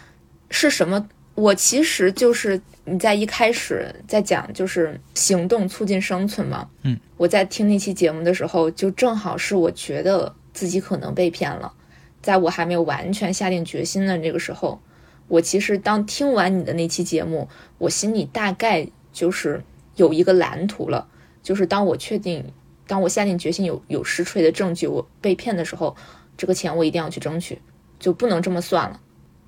[0.50, 1.08] 是什么？
[1.34, 6.68] 我其实就是你在一开始在讲就是行动促进生存嘛。
[6.82, 11.72] 嗯，我在听那期节目的时候，就正好是我觉得自己可能被骗了，
[12.20, 14.80] 在我还没有完全下定决心的这个时候，
[15.28, 19.62] 我其实当听完你的那期节目，我心里大概就是
[19.96, 21.06] 有一个蓝图了，
[21.42, 22.44] 就是当我确定，
[22.86, 25.96] 当我下定决心有有实锤的证据我被骗的时候，
[26.36, 27.58] 这个钱我一定要去争取。
[28.00, 29.00] 就不能这么算了，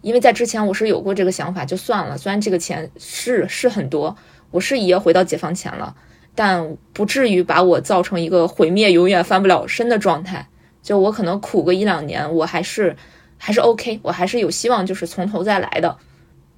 [0.05, 2.19] 因为在之前我是有过这个想法，就算了。
[2.19, 4.15] 虽然这个钱是是很多，
[4.51, 5.97] 我是也要回到解放前了，
[6.35, 10.47] 但不至于把我造成一个毁灭、永远翻不了身的状态。
[10.83, 12.95] 就我可能苦个一两年，我还是
[13.39, 15.97] 还是 OK，我还是有希望，就是从头再来的。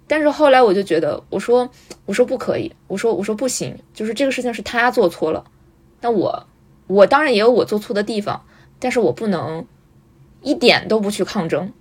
[0.08, 1.70] 但是后来我就觉得，我说
[2.04, 5.44] 我说不可以，我说我说不行，就是这个事情是他做错了，
[6.00, 6.48] 那我
[6.88, 8.42] 我当然也有我做错的地方，
[8.80, 9.64] 但是我不能
[10.42, 11.72] 一点都不去抗争。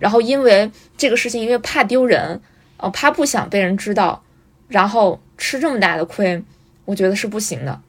[0.00, 2.40] 然后因为这个事情，因为怕丢人，
[2.78, 4.20] 哦、怕不想被人知道，
[4.66, 6.42] 然后吃这么大的亏，
[6.84, 7.80] 我觉得是不行的，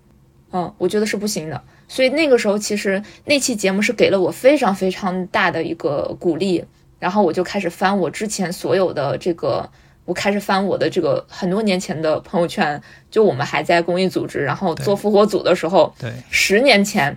[0.51, 1.59] 嗯，我觉得是不行的。
[1.87, 6.63] 所以那个时候，其实那期节目是给了我非常非常大的一个鼓励，
[6.99, 9.69] 然后我就开始翻我之前所有的这个，
[10.05, 17.13] 我开始翻我的这个很多年前的朋友圈，就我们还在公益组织，然后做复活组的时候，对，十年前，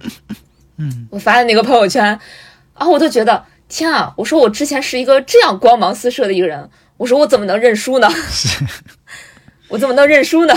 [0.77, 4.13] 嗯，我发的那个朋友圈，然后我就觉得天啊！
[4.17, 8.09] 我说我之前是一个这样光芒四射的一个人，我说我怎么能认输呢？
[9.69, 10.55] 我怎么能认输呢？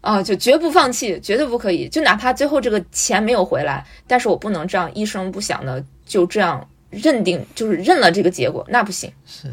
[0.00, 1.88] 啊，就绝不放弃，绝对不可以。
[1.88, 9.12] 就哪怕最后这个钱没有回来，但是我不能这样一声不响的就这样认定，就是认了这个结果，那不行。
[9.24, 9.48] 是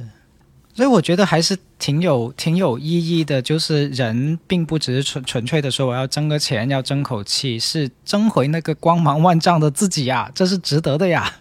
[0.73, 2.83] 所以我觉得还是挺有挺有意
[3.19, 11.35] 义的，就是人并不只是纯纯粹的说我要争个钱，要争口气，是争回那个光芒万丈的自己呀，这是值得的呀。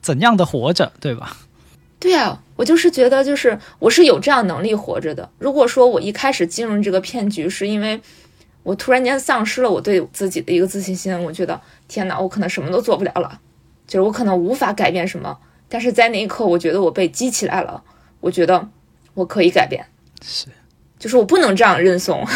[0.00, 1.36] 怎样的活着，对吧？
[2.00, 5.28] 对啊，我就是觉得，就是我是有这样能力活着的。
[5.38, 8.00] 如果说我一开始进入这个骗局，是因为
[8.62, 13.40] 我突然间丧失了我对自己的一个自信心，我觉得天哪，我可能什么都做不了了，
[13.86, 15.36] 就是我可能无法改变什么。
[15.68, 17.82] 但是在那一刻，我觉得我被激起来了，
[18.20, 18.68] 我觉得
[19.14, 19.84] 我可以改变，
[20.22, 20.46] 是，
[20.98, 22.24] 就是我不能这样认怂。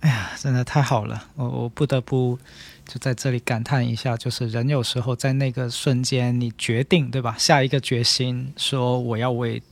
[0.00, 2.38] 哎呀真的太好了，我我不得不
[2.90, 9.62] 就在这里感叹一下，就是人有时候在那个瞬间，你决定对吧，下一个决心，说我要为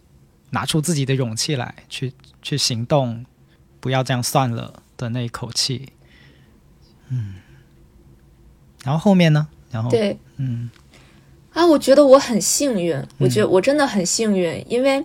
[0.50, 3.26] 拿出自己的勇气来，去去行动，
[3.80, 5.88] 不要这样算了的那一口气，
[7.08, 7.34] 嗯，
[8.84, 9.48] 然后后面呢？
[9.72, 10.70] 然后对，嗯。
[11.54, 15.04] 啊，我觉得我很幸运，我觉得我真的很幸运，因为，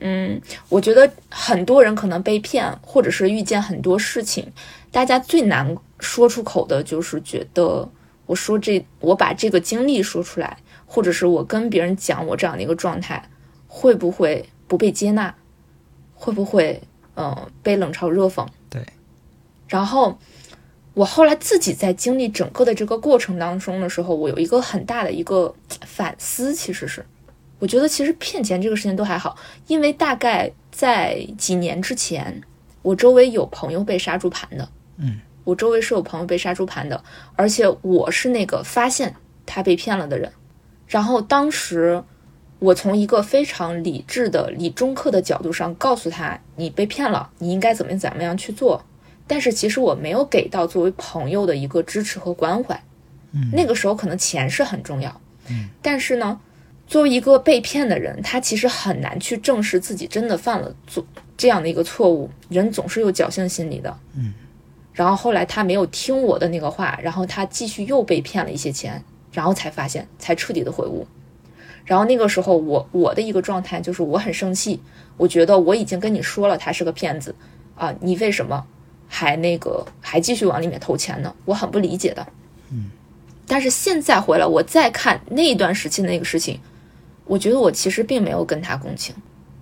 [0.00, 4.50] 嗯，我觉得很多人可能被骗，或者是遇见很多事情，
[4.90, 7.88] 大家最难说出口的就是觉得
[8.26, 13.28] 我说这，我把这个经历说出来，或者是我跟别人讲我这样的一个状态，
[13.66, 15.34] 会不会不被接纳？
[16.14, 16.82] 会不会
[17.14, 18.46] 嗯、呃被冷嘲热讽？
[18.68, 18.82] 对。
[19.68, 20.18] 然后
[20.94, 25.54] 我后来自己在经历整个的这个过程当中的时候，我有一个很大的一个
[25.86, 27.04] 反思，其实是
[27.58, 29.36] 我觉得其实骗钱这个事情都还好，
[29.66, 32.42] 因为大概在几年之前，
[32.82, 34.68] 我周围有朋友被杀猪盘的，
[34.98, 37.02] 嗯，我周围是有朋友被杀猪盘的，
[37.34, 39.14] 而且我是那个发现
[39.46, 40.30] 他被骗了的人，
[40.86, 42.04] 然后当时。
[42.60, 48.84] 我从一个非常理智的、理中客的角度上告诉他，你被骗了，你应该怎么怎么样去做。
[49.28, 52.74] 但是其实我没有给到作为朋友的一个支持和关怀。
[53.30, 56.40] 嗯那个时候可能钱是很重要，嗯，但是呢，
[56.88, 62.28] 作为一个被骗的人，他其实很难去正视自己真的犯了做这样的一个错误。
[62.48, 63.96] 人总是有侥幸心理的。
[64.16, 64.34] 嗯。
[64.98, 71.06] 然后后来他没有听我的那个话，然后他继续又被骗了一些钱，然后才发现，才彻底的悔悟。
[71.84, 74.82] 然后那个时候我我的一个状态就是我很生气，
[75.16, 77.32] 我觉得我已经跟你说了他是个骗子
[77.76, 78.66] 啊，你为什么
[79.06, 81.32] 还那个还继续往里面投钱呢？
[81.44, 82.26] 我很不理解的。
[82.72, 82.90] 嗯。
[83.46, 86.58] 但是现在回来，我再看那段时期的那个事情，
[87.24, 89.14] 我觉得我其实并没有跟他共情，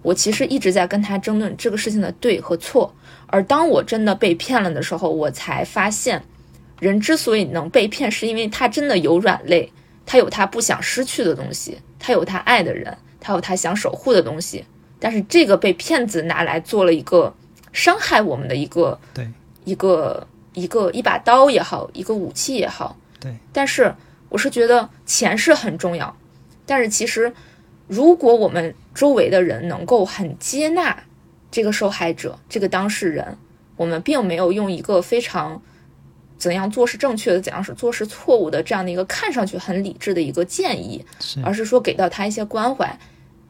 [0.06, 2.94] 我其实一直在跟他争论这个事情的对和错。
[3.26, 6.22] 而当我真的被骗了的时候，我才发现，
[6.78, 9.72] 人之所以能被骗，是因为他真的有软肋，
[10.06, 14.64] 他有他不想失去的东西，他有他爱的人，他有他想守护的东西。
[15.00, 17.34] 但是这个被骗子拿来做了一个
[17.72, 19.28] 伤害我们的一个对
[19.64, 22.96] 一个一个一把刀也好，一个武器也好。
[23.18, 23.92] 对，但是
[24.28, 26.16] 我是觉得钱是很重要，
[26.64, 27.32] 但是其实
[27.86, 31.04] 如果我们周围的人能够很接纳
[31.50, 33.36] 这个受害者、这个当事人，
[33.76, 35.60] 我们并没有用一个非常
[36.36, 42.98] 怎样做是正确的、怎样是做是错误的这样的一个看上去很理智的一个建议，是而是说给到他一些关怀，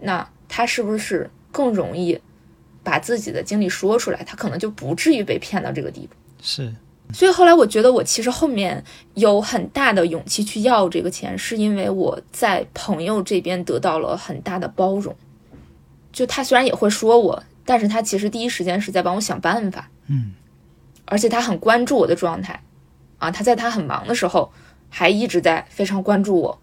[0.01, 2.21] 那他是不是更容易
[2.85, 4.23] 把自己的经历说出来？
[4.25, 6.15] 他可能就不至于被骗到这个地步。
[6.43, 6.73] 是
[7.13, 8.83] 所以后来我觉得我其实后面
[9.15, 15.15] 有很大的勇气去要这个钱，是因为我在朋友这边得到了很大的包容。
[16.13, 20.33] 就他虽然也会说我，但是他其实第一时间是在帮我想办法，嗯
[21.05, 22.61] 而且他很关注我的状态，
[23.19, 24.51] 啊，他在他很忙的时候
[24.89, 26.59] 还一直在非常关注我，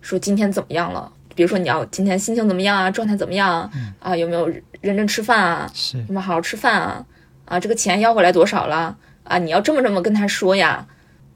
[0.00, 1.10] 说今天怎么样了？
[1.34, 3.70] 比如说你要今天心情怎么样啊，状态怎么样啊？
[4.00, 4.46] 啊，有没有
[4.80, 5.70] 认真吃饭啊？
[5.72, 7.06] 是有没有好好吃饭啊？
[7.44, 8.96] 啊，这个钱要回来多少了？
[9.28, 10.86] 啊，你要这么这么跟他说呀。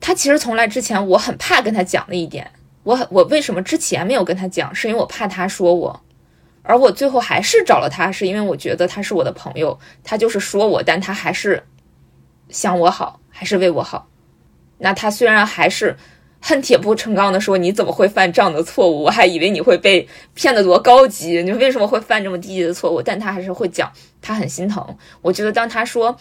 [0.03, 2.51] 他其实从来之前我很怕跟他讲的一点，
[2.85, 6.01] 我我为什么之前没有跟他讲，是因为我怕他说我，
[6.63, 11.63] 而我最后还是找了他，是因为我觉得他是我的朋友，他就是说我，但他还是
[12.49, 14.09] 想我好，还是为我好。
[14.79, 15.95] 那他虽然还是
[16.41, 23.03] 恨铁不成钢的说你怎么会犯这样的错误，我还以为你会被骗得多高级，你为什么会犯这么低级的错误？
[23.03, 24.97] 但他还是会讲，他很心疼。
[25.21, 26.17] 我觉得当他说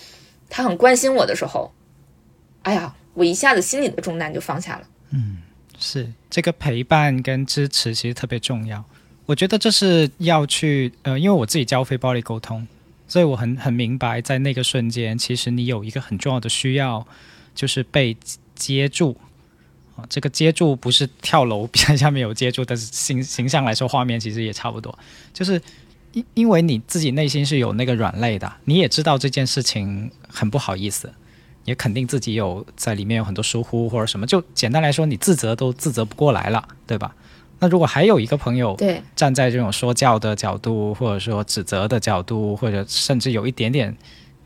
[0.49, 1.71] 他很关心我的时候，
[2.63, 4.87] 哎呀，我一下子心里的重担就放下了。
[5.11, 5.37] 嗯
[5.77, 8.83] 是，这个陪伴跟支持其实特别重要。
[9.25, 12.67] 我觉得这是要去呃，因为我自己教非暴力沟通，
[13.07, 17.05] 所以我很很明白，在那个瞬间，其实你有一个很重要的需要，
[17.55, 18.17] 就是被
[18.55, 19.15] 接住。
[20.09, 24.97] 这个接住不是跳楼 下面有接住，但是形形象来说，画面其实也差不多，
[25.33, 25.61] 就是
[26.13, 31.13] 因因为你自己内心是有那个软肋的，你也知道这件事情很不好意思，
[31.65, 37.15] 也肯定自己有在里面有很多疏忽或者什么，就简单来说，你自责都自责不过来了，对吧？
[37.59, 43.95] 那如果还有一个朋友对，站在这种说教的角度，或者说指责的角度，或者甚至有一点点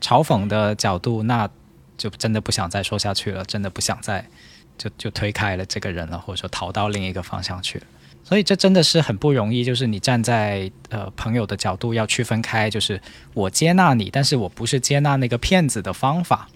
[0.00, 1.48] 嘲讽的角度，那
[1.96, 4.28] 就真的不想再说下去了，真的不想再
[4.76, 7.84] 就就推开了这个人了，或者说逃到另一个方向去了。
[8.24, 13.00] 所以这真的是很不容易，就是你站在呃朋友的角度要区分开，就是
[13.34, 16.48] 我接纳你，但是我不是接纳那个骗子的方法，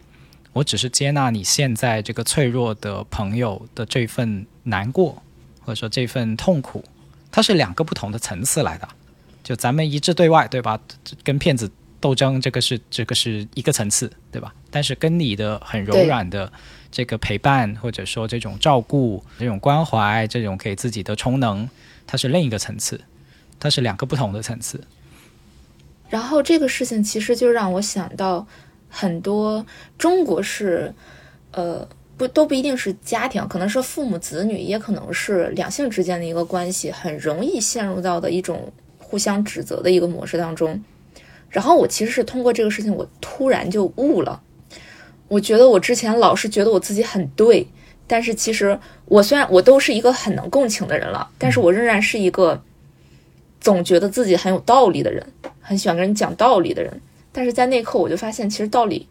[0.55, 5.23] 我只是接纳你现在这个脆弱的朋友的这份难过，
[5.61, 6.83] 或者说这份痛苦，
[7.31, 8.89] 它是两个不同的层次来的。
[9.45, 10.81] 就咱们一致对外，对吧？
[11.23, 14.55] 跟骗子斗争，这个是这个是一个层次，对吧？
[14.71, 16.51] 但是跟你的很柔软的
[16.91, 21.69] 这个陪伴，或者说这种照顾、这种关怀、这种给自己的充能，
[22.07, 23.01] 它是另一个层次，
[23.61, 24.81] 它是两个不同的层次。
[26.09, 28.47] 然后这个事情其实就让我想到
[28.89, 29.65] 很多
[29.99, 30.95] 中国式，
[31.53, 31.87] 呃，
[32.17, 40.83] 不都不一定是家庭，可能是父母子女，也可能是两性之间的一个关系，很容易陷入到的一种互相指责的一个模式当中。
[41.51, 44.43] 然后我其实是通过这个事情，我突然就悟了。
[45.29, 47.67] 我觉得我之前老是觉得我自己很对，
[48.07, 52.61] 但是其实我虽然我都是一个很能共情的人了，但是我仍然是一个
[53.61, 55.25] 总觉得自己很有道理的人，
[55.61, 57.01] 很喜欢跟人讲道理的人。
[57.31, 59.07] 但是在那一刻，我就发现其实道理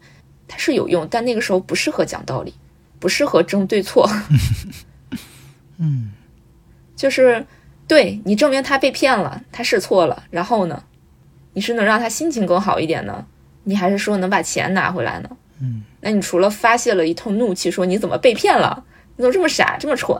[0.48, 2.52] 它是有用，但那个时候不适合讲道理，
[2.98, 4.10] 不适合争对错。
[5.78, 6.10] 嗯，
[6.96, 7.46] 就是
[7.86, 10.82] 对你证明他被骗了，他是错了，然后呢，
[11.52, 13.24] 你是能让他心情更好一点呢，
[13.62, 15.30] 你还是说能把钱拿回来呢？
[15.60, 18.84] 嗯，那你除了发泄了一通怒气，说你怎么被骗了，
[19.16, 20.18] 你怎么这么傻，这么蠢，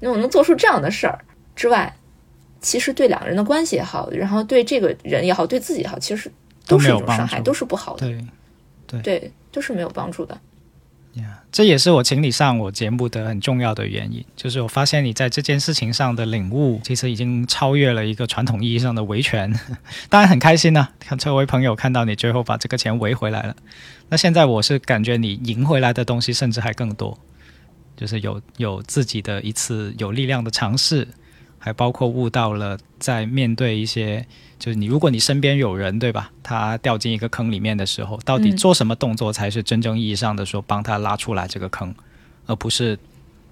[0.00, 1.18] 你怎么能做出这样的事儿
[1.54, 1.94] 之外，
[2.60, 6.30] 其实对两个人的关系也好，然后对这个人也好，对自己也好，其实
[6.66, 8.06] 都是一种伤害，助都是不好的，
[8.86, 10.38] 对，对，都是没有帮助的。
[11.50, 19.52] 这也是我请你上我节目的很重要的原因，就是我发现你在这件事情上的领悟，其实已经超越了一个传统意义上的维权。
[20.10, 23.56] 当然很开心呢、看这位朋友看到你最后把这个钱维回来了。
[24.10, 27.18] 那现在我是感觉你赢回来的东西甚至还更多，
[27.96, 31.08] 就是有有自己的一次有力量的尝试，
[31.58, 34.26] 还包括悟到了在面对一些，
[34.58, 38.56] 就是你如果你身边有人对吧，他掉进一个坑里面的时候，到底嗯。
[38.56, 41.94] 做什么动作才是真正意义上的说帮他拉出来这个坑，
[42.46, 42.98] 而不是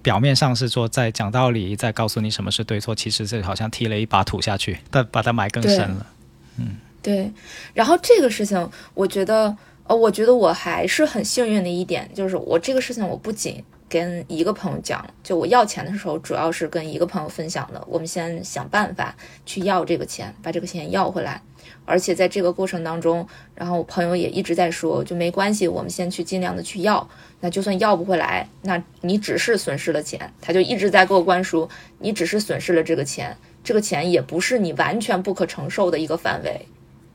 [0.01, 6.05] 表面上是说在讲道理，在告诉你什么是对错，其实是好像踢了一把土下去，但把它埋更深了。
[6.57, 7.31] 嗯对，
[7.73, 9.55] 然后这个事情，我觉得，
[9.85, 17.83] 呃，我觉得我还是很幸运的一点，就是我这个事情，我不仅跟一个朋友讲，就我要钱的时候，主要是跟一个朋友分享的。
[17.87, 19.15] 我们先想办法
[19.45, 21.41] 去要这个钱，把这个钱要回来。
[21.85, 23.25] 而且在这个过程当中，
[23.55, 27.07] 然后我朋友也一直在说，就没关系，我们先去尽量的去要。
[27.39, 30.33] 那就算要不回来，那你只是损失了钱。
[30.41, 31.69] 他就一直在给我灌输，
[31.99, 36.67] 你只是损失了这个钱，这个钱也不是你完全不可承受的一个范围。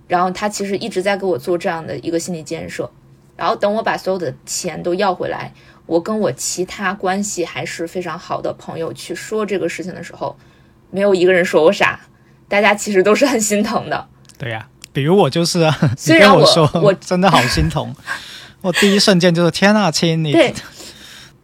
[0.09, 2.91] 然后他其实一直在给我做这样的一个心理建设。
[3.35, 5.53] 然后等我把所有的钱都要回来，
[5.87, 10.37] 我跟我其他关系还是非常好的朋友去说这个事情的时候，
[10.91, 12.01] 没有一个人说我傻，
[12.49, 14.07] 大家其实都是很心疼的。
[14.39, 17.95] 对呀、比如我就是啊， 你虽然我说，我 真的好心疼。
[18.61, 20.55] 我第一瞬间就是天啊，亲你，对，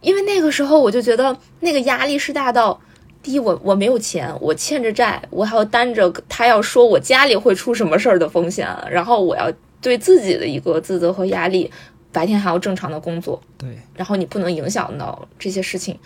[0.01, 2.79] 因为那个时候我就觉得那个压力是大到，
[3.21, 11.69] 第一我我没有钱，我欠着债，我还要担着他要说我家里会出什么事儿的风险，然后我要对自己的一个自责和压力，
[12.11, 15.99] 白天还要正常的工作，对然后你不能影响到这些事情，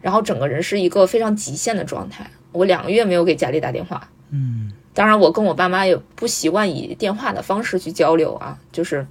[0.00, 2.30] 然后整个人是一个非常极限的状态。
[2.52, 9.06] 我两个月没有给家里打电话，嗯，当然我跟我爸妈也不习惯以电话的方式去交流啊，就是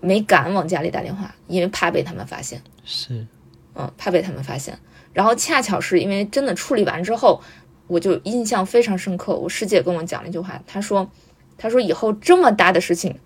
[0.00, 2.60] 没敢往家里打电话，因为怕被他们发现。
[2.84, 3.26] 是，
[3.74, 4.78] 嗯，怕被他们发现。
[5.12, 7.40] 然后恰巧是因为真的处理完之后，
[7.86, 9.34] 我就印象非常深刻。
[9.34, 11.10] 我师姐跟我讲了一句话，她说
[11.56, 13.16] ：“她说以后这么大的事情，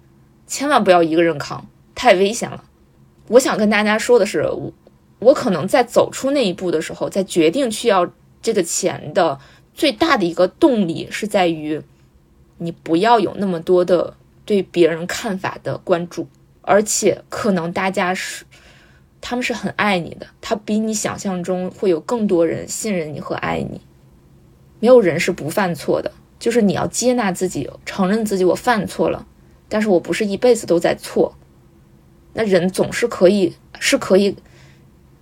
[0.47, 1.67] 千万不要一个人扛，
[2.01, 2.65] 太危险了。”
[3.29, 4.49] 我想跟大家说的是，
[5.19, 9.39] 我可能在走出那一步的时候，在决定去要这个钱的
[9.75, 11.83] 最大的一个动力是在于，
[12.57, 14.15] 你不要有那么多的
[14.47, 16.27] 对别人看法的关注，
[16.63, 18.47] 而且可能大家是。
[19.23, 23.79] 他们是很爱你的，他比你想象中会有更多人信任你和爱你。
[24.79, 29.27] 没有人是不犯错的，就是你要接纳自己，承认自己我犯错了，
[29.69, 31.37] 但是我不是一辈子都在错。
[32.41, 34.35] 那人总是可以是可以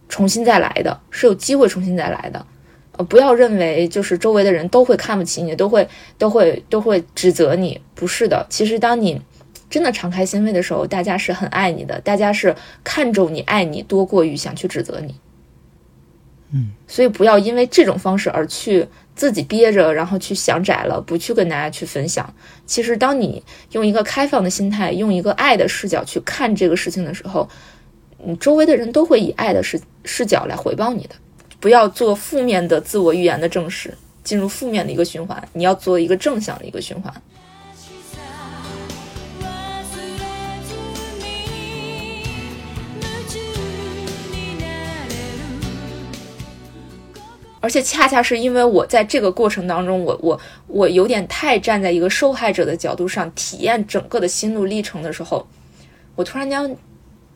[0.08, 2.46] 重新再来的，是有机会重新再来的。
[2.92, 8.46] 呃，不要认为就是周围的人都会看不起你，都会都会都会指责你，不是的。
[8.48, 9.20] 其实当你
[9.68, 12.54] 真的敞开心扉的时候，大家是很爱你的，大家是
[12.84, 15.16] 看重你、爱你多过于想去指责你。
[16.52, 18.86] 嗯，所以不要因为这种方式而去
[19.18, 22.32] 自己憋着，然后去想窄了，不去跟大家去分享。
[22.64, 23.42] 其实，当你
[23.72, 27.48] 用一个开放的心态，用一个爱的视角去看这个事情的时候，
[28.24, 31.16] 你周围的人都会以爱的视视角来回报你的。
[31.58, 33.92] 不要做负面的自我预言的证实，
[34.22, 35.42] 进入负面的一个循环。
[35.52, 37.12] 你要做一个正向的一个循环。
[47.60, 55.46] 而且恰恰是因为我在这个过程当中，我我我有点太站在一个受害者的角度上体验整个的心路历程的时候，
[56.14, 56.76] 我突然间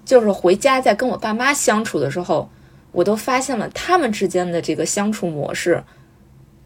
[0.05, 2.49] 就是回家在跟我爸妈相处的时候，
[2.93, 5.83] 我都发现了他们之间的这个相处模式，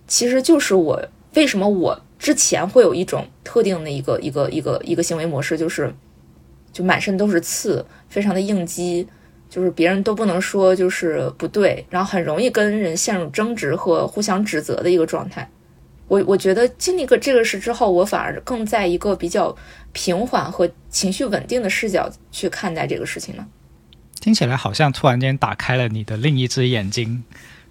[0.07, 1.03] 其实就是我
[1.35, 5.95] 为什么我之前会有一种特定的一个一个一个一个行为模式，就是
[6.73, 9.07] 就满身都是刺，非常的应激，
[9.49, 15.49] 就是别人都不能说就是不对，然后很容易跟人陷入争执和互相指责的一个状态。
[16.09, 19.55] 我我觉得经历过这个事之后，我反而更在一个比较
[19.93, 23.47] 平缓和情绪稳定的视角去看待这个事情了。
[24.21, 27.25] 听起来好像突然间打开了你的另一只眼睛，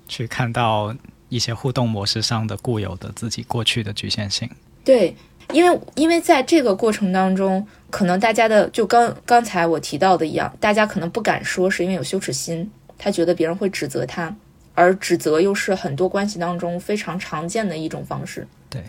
[0.08, 0.96] 去看到
[1.30, 4.50] 一些互动模式上的固有的自己过去的局限性。
[4.84, 5.16] 对，
[5.52, 14.36] 因为因为在这个过程当中，可能大家的就刚刚才我提到的一样，大家可能不敢说，是因为有羞耻心，他觉得别人会指责他，
[14.74, 18.48] 而指责又是很多关系当中非常常见的一种方式。
[18.70, 18.84] 对，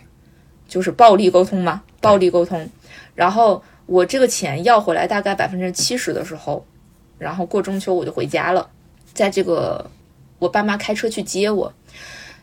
[0.66, 2.68] 就是暴力沟通嘛，暴力沟通。
[3.14, 6.66] 然后我这个钱要回来大概百分之七十的时候，
[7.18, 8.68] 然后过中秋我就回家了，
[9.12, 9.88] 在这个
[10.38, 11.72] 我爸妈开车去接我，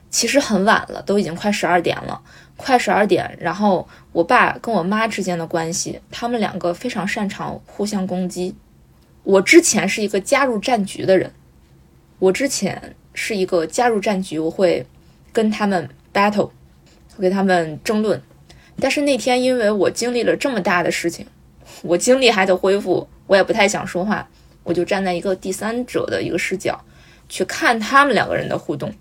[0.10, 2.22] 其实很晚了，都已经快十二点了。
[2.64, 8.56] 快十二点，然后我爸跟我妈之间的关系，他们两个非常擅长互相攻击，
[9.24, 11.32] 我之前是一个加入战局的人，
[12.20, 14.86] 我之前是一个加入战局，我会
[15.34, 16.50] 跟他们 battle，
[17.18, 18.22] 我跟他们争论。
[18.80, 21.26] 但是那天因为我经历了这么大的事情，
[21.82, 24.28] 我精力还得恢复，我也不太想说话，
[24.64, 26.80] 我就站在一个第三者的一个视角
[27.28, 28.92] 去看他们两个人的互动。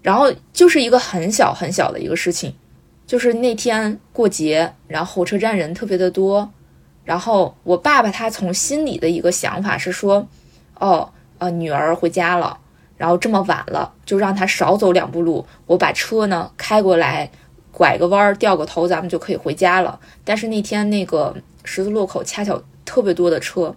[0.00, 2.54] 然后就是一个很小很小的一个事情，
[3.06, 6.50] 就是那天过节，然后火车站人特别的多，
[7.04, 10.26] 然后我爸爸他从心里的一个想法是说，
[10.78, 12.58] 哦，呃，女儿回家了，
[12.96, 17.30] 然后这么晚了，就让她少走两步路，我把车呢开过来，
[17.70, 20.00] 拐个弯儿，掉个头，咱们就可以回家了。
[20.24, 23.74] 但是那天那个十字路口恰巧特别多的车，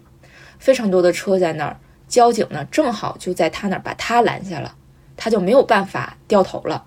[0.59, 4.75] 非常多的车在那儿，交警呢正好就在他那儿把他拦下了。
[5.19, 6.85] 他就没有办法掉头了。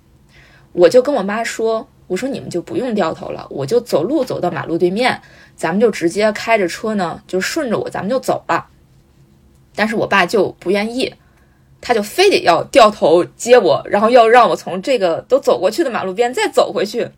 [0.72, 5.23] 我就跟我妈说：“我说你们就不用掉头了，我就走路走到马路对面，
[5.55, 8.67] 咱们就直接开着车呢，就顺着我，咱们就走了。”
[9.77, 11.15] 但是我爸就不愿意，
[11.81, 17.09] 他就非得要掉头接我，然后要让我从这个都走过去的马路边再走回去。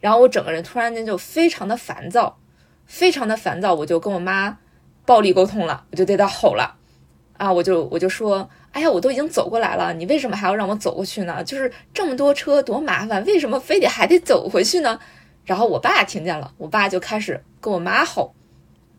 [0.00, 2.36] 然后我整个人突然间就非常的烦躁，
[2.84, 4.58] 非常的烦躁，我就跟我妈
[5.06, 6.74] 暴力沟通了，我就对她吼了，
[7.38, 8.50] 啊，我就我就说。
[8.72, 11.44] 哎呀，我都已经走过来了，你为什么还要让我走过去呢？
[11.44, 14.98] 就是这么多车，多麻烦，为什么非得还得走回去呢？
[15.44, 18.34] 然后我爸听见了，我爸就开始跟我妈吼，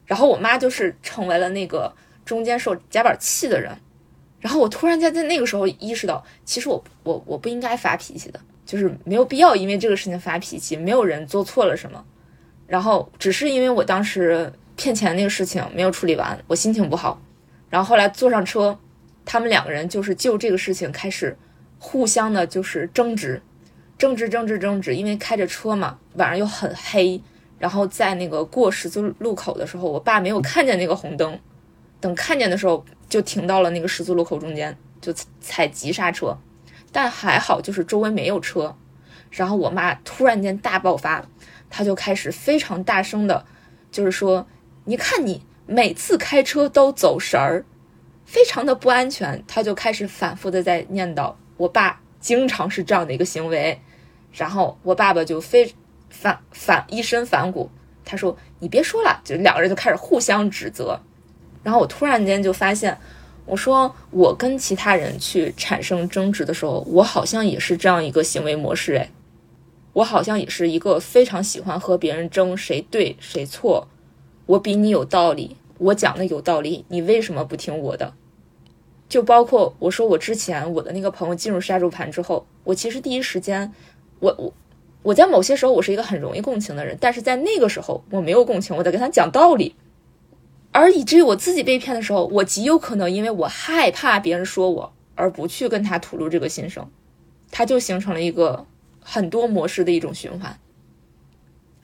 [0.05, 1.91] 然后我妈就是成为了那个
[2.23, 3.75] 中间受夹板气的人。
[4.39, 12.05] 然后我突然间在那个时候意识到，其实我我我不应该发脾气的，就是没有必要因为这个事情发脾气，没有人做错了什么，
[12.67, 17.19] 然后只是因为我当时骗钱那个事情没有处理完，我心情不好，
[17.71, 18.77] 然后后来坐上车。
[19.25, 21.37] 他们两个人就是就这个事情开始
[21.79, 23.41] 互相的，就是争执，
[23.97, 24.95] 争执，争执，争执。
[24.95, 27.21] 因为开着车嘛，晚上又很黑，
[27.57, 31.39] 然后在那个过十字路口的时候，我爸没有看见那个红灯，
[31.99, 36.37] 等看见的时候就停到了那个十字路口中间，就踩急刹车。
[36.91, 38.75] 但还好，就是周围没有车。
[39.31, 41.25] 然后我妈突然间大爆发，
[41.69, 43.45] 她就开始非常大声的，
[43.91, 44.45] 就是说
[44.85, 47.65] ：“你看你每次开车都走神儿。”
[48.25, 53.79] 非常的不安全，他就开始反复的在念叨：“我爸经常是这样的一个行为。”
[54.33, 55.73] 然后我爸爸就非
[56.09, 57.69] 反反一身反骨，
[58.03, 60.99] 他说：“你别说了。”就两个人就开始互相指责。
[61.61, 62.97] 然后我突然间就发现，
[63.45, 68.95] 我说我跟其他人去产生争执的时候，我好像也是这样一个行为模式。
[68.95, 69.09] 哎，
[69.93, 73.87] 我好像也是一个非常喜欢和别人争谁对谁错，
[74.47, 78.13] 我比你有道理，我讲的有道理，你为什么不听我的？
[79.09, 83.71] 就包括我说我之前我的那个朋友进入杀猪盘之后，我其实第一时间，
[84.19, 84.53] 我我
[85.03, 89.75] 我在某些时候我是一个很容易共情的人，但是在那个时候我没有共情，我在跟他讲道理，
[90.71, 96.89] 而以至于我自己被骗的时候，我极有可能因为我害怕别人说我而不去跟他吐露这个心声，
[97.51, 98.65] 他就形成了一个
[99.01, 100.57] 很多模式的一种循环。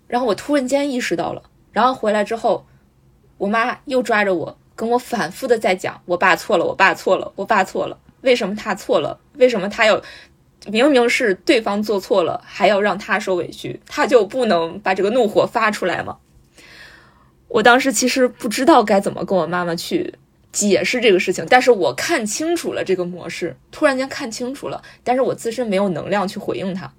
[0.08, 2.66] 然后我突然间意识到了，然后回来之后，
[3.40, 4.56] 我妈又抓着我。
[4.76, 9.20] 跟我反复的在讲，我爸错了，我爸错了，我爸错了，为什么他错了？
[9.34, 10.02] 为什么他要
[10.68, 13.78] 明明是对方做错了，还要让他受委屈？
[13.88, 16.18] 他就不能把这个怒火发出来吗？
[17.50, 20.14] 我当时其实不知道该怎么跟我妈妈去
[20.54, 26.90] 解释这个事情，但是我看清楚了这个模式，突然间看清楚了，但是我自身没有能量去回应他。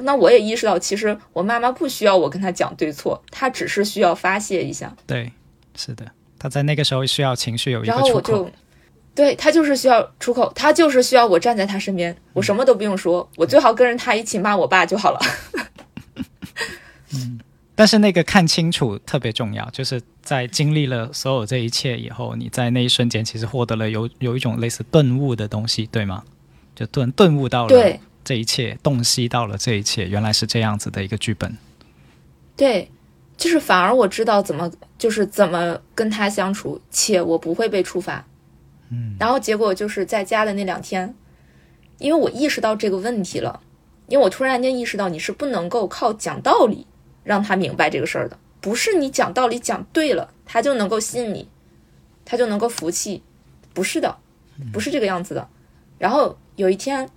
[0.00, 4.94] 嗯，那我也意识到，其实我妈妈不需要我跟她讲对错，她只是需要发泄一下。
[5.06, 5.32] 对，
[5.76, 6.04] 是的。
[6.38, 8.50] 她在那个时候需要情绪有一个然后我就，
[9.14, 15.20] 对他就是需要出口，他就是需要我站在他身边，我什么都不用说，我最好跟着他一起骂我爸就好了。
[17.12, 17.40] 嗯，
[17.74, 26.22] 但是那个看清楚特别重要，就是在经历了所有这一切以后，你在那一瞬间其实获得了有有一种类似顿悟的东西，对吗？
[26.74, 31.56] 就顿顿悟到了这一切，洞悉到了这一切，原来是这样子的一个剧本。
[32.56, 32.90] 对。
[33.36, 38.22] 就是反而我知道怎么就是怎么跟他相处，且我不会被触发。
[38.90, 41.14] 嗯，然后结果就是在家的那两天，
[41.96, 43.62] 因为我意识到这个问题了，
[44.08, 46.86] 因为我突然间意识到你是不能够靠讲道理
[47.24, 51.48] 让他明白这个事儿的，不是你讲道理讲对了他就能够信你，
[52.26, 53.22] 他就能够服气，
[53.72, 54.18] 不是的，
[54.70, 55.48] 不是这个样子的。
[55.96, 57.08] 然后有一天，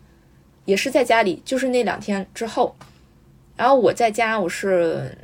[0.65, 2.75] 也是在家里，就是那两天之后，
[3.55, 5.17] 然后我在家我是。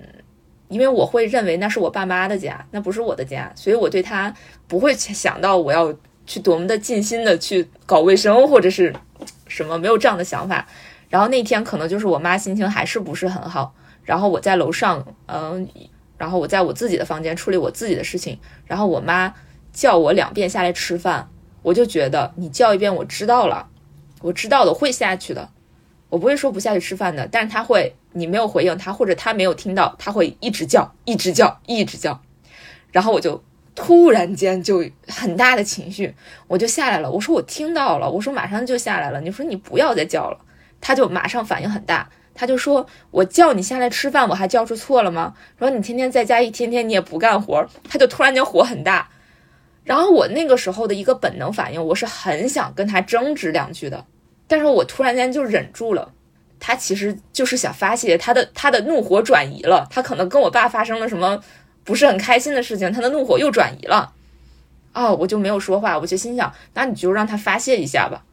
[0.69, 4.31] 因为我会认为那是我爸妈的家，那不是我的家，所以我对他
[4.67, 5.91] 不会想到我要
[6.27, 8.93] 去多么的尽心的去搞卫生或者是
[9.47, 10.67] 什么，没有这样的想法。
[11.09, 13.73] 然后那天可能就是我妈心情还是不是很好，
[14.03, 15.67] 然后我在楼上，嗯，
[16.19, 18.37] 然后我在我自己的房间处理我自己的事情，
[18.67, 19.33] 然后我妈
[19.73, 21.27] 叫我两遍下来吃饭，
[21.63, 23.67] 我就觉得你叫一遍我知道了，
[24.21, 25.49] 我知道的，会下去的，
[26.09, 27.27] 我不会说不下去吃饭的。
[27.31, 32.21] 但是他会，你没有回应他，或者他没有听到，他会一直叫，一直叫，一直叫，
[32.91, 33.43] 然后我就
[33.75, 36.13] 突然间就很大的情绪，
[36.47, 37.09] 我就下来了。
[37.09, 39.21] 我说我听到了，我说马上就下来了。
[39.21, 40.37] 你说你不要再叫了，
[40.81, 42.09] 他就马上反应很大。
[42.35, 45.33] 他就说：“我叫你下来吃饭，我还叫出错了吗？
[45.57, 49.09] 说你天天在家一天天你也不干活。”他就突然间火很大，
[49.89, 54.05] 然后我那个时候的一个本能反应，我是很想跟他争执两句的，
[54.47, 56.13] 但是我突然间就忍住了。
[56.59, 61.41] 他其实就是想发泄他的他的怒火转移了，他可能跟我爸发生了什么
[61.83, 64.13] 不是很开心的事情，他的怒火又转移了。
[64.93, 68.23] 哦，我就没有说话，我就心想，那你就让他发泄一下吧。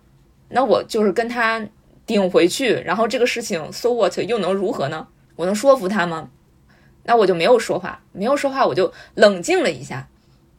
[0.51, 1.67] 那我就是跟他。
[2.05, 5.09] 顶回去，然后这个事情 so what 又能如何呢？
[5.35, 6.31] 我能说服他吗？
[7.03, 10.07] 那我就没有说话，没有说话，我就冷静了一下，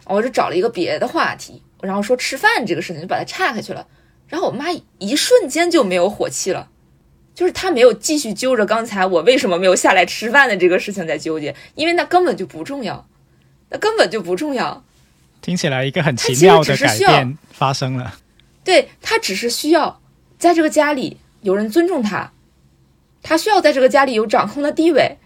[0.08, 3.88] 我就找了一个别的话题，然后说吃饭这个事情就把它岔开去了。
[4.28, 4.66] 然后我妈
[5.00, 6.70] 一瞬间就没有火气了，
[7.34, 13.08] 就是她没有继续揪着刚才我为什么没有下来吃饭的这个事情在纠结，因为那根本就不重要，
[13.70, 14.84] 那根本就不重要。
[15.42, 18.16] 听起来一个很奇妙的改变发生了。
[18.64, 20.02] 对他只是需要
[20.38, 21.18] 在这个家里。
[21.42, 22.34] 有人尊重他，
[23.22, 25.18] 他需要在这个家里有掌控的地位。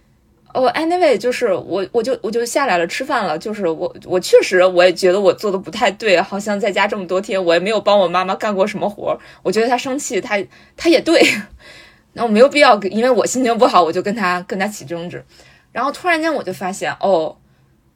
[0.54, 3.38] 哦，anyway，就是我，我就我就下来了，吃饭了。
[3.38, 9.18] 就是我，我确实我也觉得我做的不太对，好像在家这么多天，我也没有帮我妈妈干过什么活儿。
[9.43, 10.38] 我觉得她生气，她
[10.76, 11.22] 她也对。
[12.14, 15.24] 那我没有必要，因为我心情不好，我就跟他跟他起争执。
[15.72, 17.38] 然后突然间我就发现，哦，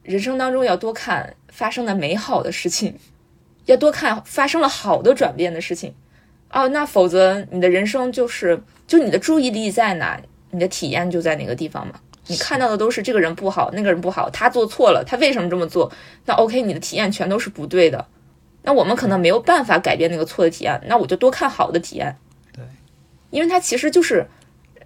[0.04, 2.96] 人生当中要多看发生的美好的事情，
[3.66, 5.94] 要多看发生了好的转变的事情。
[6.52, 10.18] 哦，那否则你的人生就是，就你的注意力在哪，
[10.52, 11.96] 你的体验就在哪个地方嘛。
[12.28, 15.92] 你看到的都是这个人不好，那个人不好，他做错了，他为什么这么做？
[16.26, 18.06] 那 OK，你的体验全都是不对的。
[18.64, 22.16] 那我们可能没有办法改变那个错的体验，那我就多看好的体验。
[22.52, 22.64] 对，
[23.30, 24.26] 因为它其实就是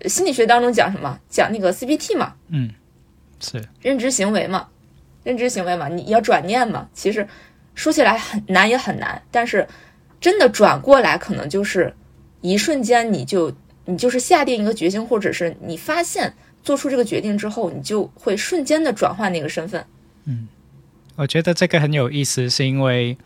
[0.05, 2.69] 心理学当中讲什么，讲那个 CBT 嘛，嗯，
[3.39, 4.67] 是认知行为嘛，
[5.23, 6.87] 认知行为嘛，你要转念嘛。
[6.93, 7.27] 其实
[7.75, 9.67] 说起来很难也很难，但是。
[10.21, 11.93] 真的转过来，可能就是
[12.41, 13.53] 一瞬间，你就
[13.85, 16.33] 你就是下定一个决心，或者是你发现
[16.63, 19.85] 做出这个决定之后，你就会瞬间的转换那个身份。
[20.25, 20.47] 嗯，
[21.15, 23.17] 我觉得这个很有意思，是因为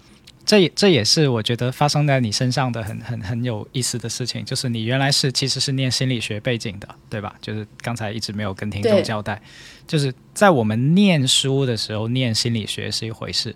[0.46, 7.36] 这也这也是我觉得发生在你身上的很很很有意思的事情，就是你原来是其实是念心理学背景的，对吧？
[7.42, 9.42] 就是刚才一直没有跟听众交代，
[9.88, 13.56] 就是在我们念书的时候，念心理学是一回事。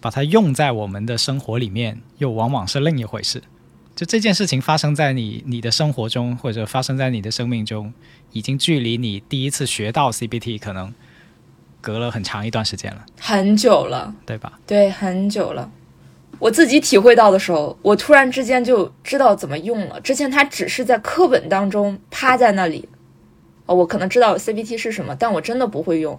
[0.00, 3.40] 把它用在我们的生活里面，又往往是另一回事。
[3.94, 7.94] 就这件事情发生在你你的生活中，或者发生在你的生命中，
[8.32, 10.92] 已经距离你第一次学到 CBT 可能
[11.80, 14.58] 隔了很长一段时间了，很久了，对吧？
[14.66, 15.70] 对，很久了。
[16.38, 20.00] 我自己体会到的时候，我突然之间就知道怎么用了。
[20.00, 22.88] 之前它只是在课本当中趴在那里，
[23.66, 26.18] 哦，我可能知道 CBT 是什么，但我真的不会用。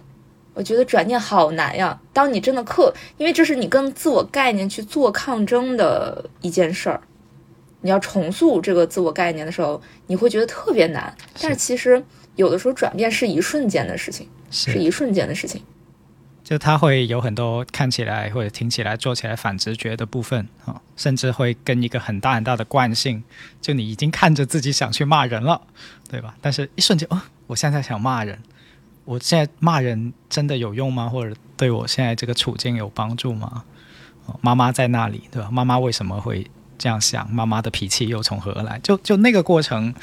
[0.54, 2.00] 我觉得转念好难呀！
[2.12, 7.00] 当你真的克，因为这是你跟自我概念去做抗争的一件事儿，
[7.84, 11.14] 你要重塑这个自我概念的时候，你会觉得特别难。
[11.38, 12.02] 但是其实
[12.34, 15.62] 有的时候转变是一瞬间的事情，是一瞬间的事情。
[16.42, 23.22] 就它会有很多看起来或者听起来、做起来反直觉的部分啊，甚至会跟一个很大很大的惯性，
[23.60, 25.60] 就你已经看着自己想去骂人了，
[26.10, 26.34] 对吧？
[26.40, 28.38] 但是一瞬间，哦，我现在想骂人。
[29.04, 31.06] 我现在骂人真的有用吗？
[31.10, 33.62] 或者对我现在这个处境有帮助吗？
[34.40, 35.50] 妈妈在那里，对吧？
[35.50, 37.28] 妈妈为什么会这样想？
[37.30, 38.78] 妈妈的脾气又从何而来？
[38.82, 39.94] 就就那个过程，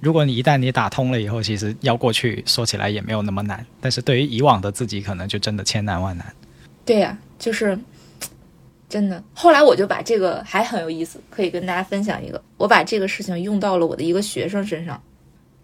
[0.00, 3.64] 如果你一旦你打通了以后，其实要过去说起来也没有那么难。
[3.80, 6.26] 但是对于以往的自己，可能就真的千难万难。
[6.84, 7.78] 对呀，就是
[8.88, 9.22] 真的。
[9.34, 12.42] 后来我就把这个还很有意思，可以跟大家分享一个。
[12.56, 15.00] 我把这个事情用到了我的一个学生身上，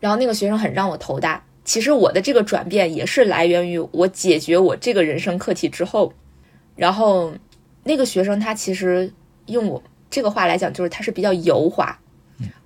[0.00, 1.42] 然后那个学生很让我头大。
[1.64, 6.12] 其实我的这个转变也是来源于我解决我这个人生课题之后，
[6.74, 7.32] 然后
[7.84, 9.12] 那个学生他其实
[9.46, 9.80] 用我
[10.12, 11.98] 这个话来讲，就是他是比较油滑，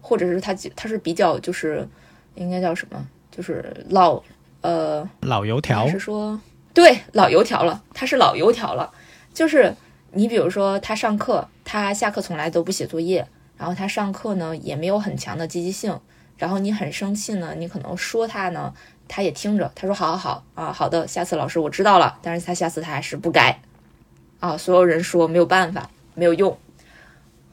[0.01, 1.89] 或者是他他是比较就是
[2.35, 4.21] 应该叫什么，就是老
[4.61, 6.39] 呃老油条是说
[6.75, 8.93] 对老油条了，他是老油条了，
[9.33, 9.73] 就是
[10.11, 13.27] 你比如说他上课，他下课从来都不写作业，
[13.57, 15.99] 然后他上课呢也没有很强的积极性。
[16.39, 18.71] 然后你很生气呢，你可能说他呢，
[19.09, 22.19] 他也听着，他说好好好啊，好的，下次老师我知道了。
[22.21, 23.59] 但是他下次他还是不改，
[24.39, 26.59] 啊，所有人说没有办法，没有用。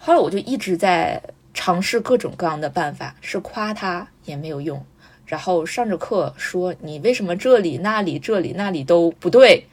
[0.06, 1.22] 后来我就一直在
[1.54, 4.86] 尝试各种各样的办法，是夸他也没有用，
[5.26, 9.66] 然后上着课说你为什么这里那里这里那里都不对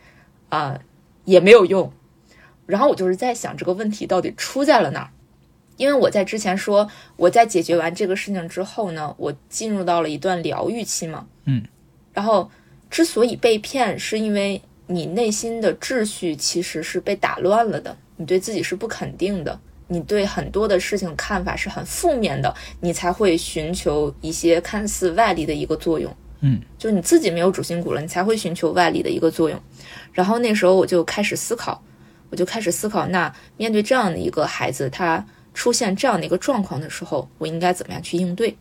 [0.48, 0.80] 啊，
[1.24, 1.92] 也没有用。
[2.64, 5.10] 然后我就是在想这个问题到底出在了哪儿。
[5.76, 11.64] 因为我在之前说我在解决完这个事情之后呢，我进入到了一段疗愈期嘛，嗯，
[12.12, 12.48] 然后
[12.88, 19.58] 之所以被骗，是因为你内心的秩序其实是被打乱了的，你对自己是不肯定的，
[19.92, 26.14] 你对很多的事情看法是很负面的，你才会寻求一些看似外力的一个作用。
[26.42, 29.60] 嗯，就你自己没有主心骨了，你才会寻求外力的一个作用。
[30.12, 31.82] 然后那时候我就开始思考，
[32.30, 38.56] 我就开始思考，那面对这样的一个孩子，他出现这样的一个状况的时候，我应该怎么样去应对？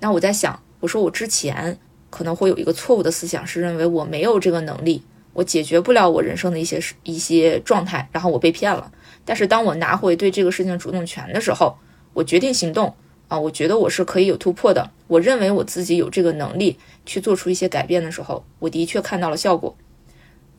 [0.00, 5.02] 那我在想，我说我之前可能会有一个错误的思想，是认为我没有这个能力，
[5.34, 8.90] 我解决不了我人生的一些事一些状态，然后我被骗了。
[9.24, 11.76] 但是当我拿回对这个事情主动权的时候，
[12.12, 12.94] 我决定行动
[13.28, 19.76] 啊，我觉得我是可以有突破的，我认为我自己有这个能力去做出一些改变的时候，我的确看到了效果。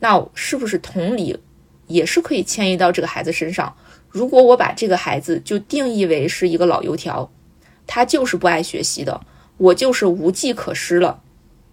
[0.00, 1.38] 那是不是同理，
[1.86, 3.74] 也是可以迁移到这个孩子身上？
[4.08, 7.30] 如果我把这个孩子就定义为是一个老油条，
[7.86, 9.20] 他就是不爱学习的，
[9.56, 11.22] 我就是无计可施了，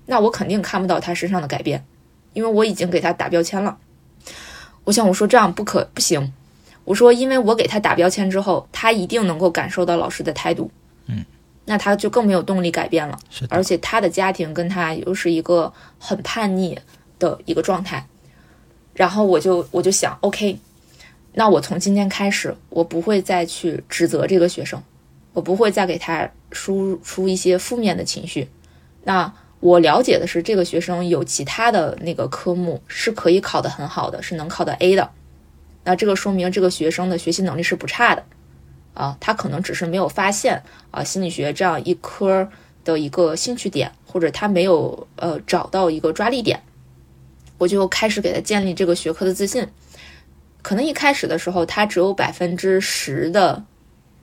[0.06, 1.86] 那我肯定看不到他身上的改变，
[2.34, 3.78] 因为我已经给他打标签了。
[4.86, 6.34] 我想我说这样不可不行，
[6.86, 10.70] 我说因为我给他打标签之后，他一定能够感受到老师的态度，
[11.08, 11.24] 嗯，
[11.66, 13.18] 那他就更没有动力改变了。
[13.30, 16.78] 是，而且他的家庭跟他又是一个很叛逆
[17.20, 18.06] 的一个状态，
[18.94, 20.60] 然后我就我就想，OK，
[21.34, 24.82] 那我从今天开始，我不会再去指责这个学生，
[25.32, 28.50] 我不会再给他输入出一些负面的情绪。
[29.06, 35.10] 那我了解的是，这个学生有其他的那个科目是可以考得很好的，是能考到 A 的。
[35.84, 38.24] 那这个说明这个学生的学习能力是不差的，
[38.94, 42.50] 啊，他可能只是没有发现啊心理学这样一科
[42.84, 46.62] 的一个兴趣点，或者他没有呃找到一个抓力点，
[47.58, 49.68] 我就开始给他建立这个学科的自信。
[50.62, 53.66] 可能一开始的时候，他只有百分之十的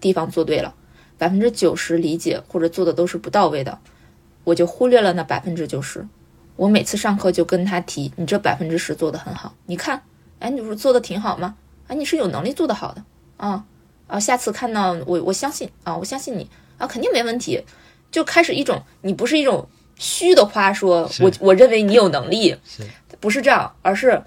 [0.01, 0.75] 地方做对了，
[1.19, 3.79] 百分之九十理解或者做的都是不到位的，
[4.45, 6.07] 我就忽略了那百分之九十。
[6.57, 10.03] 我每次上课就跟他提，你这百分之十做的很好，你看，
[10.41, 11.55] 哎，你不是做的挺好吗？
[11.87, 13.05] 哎，你是有能力做得好的
[13.37, 13.65] 啊
[14.09, 14.19] 啊！
[14.19, 17.63] 下次看到我，我相信啊，我相信你啊，肯定没问题。
[18.11, 22.83] 就开始一种，你不是一种虚的夸说，我我认为你有能力，是
[23.21, 24.21] 不是这样，而是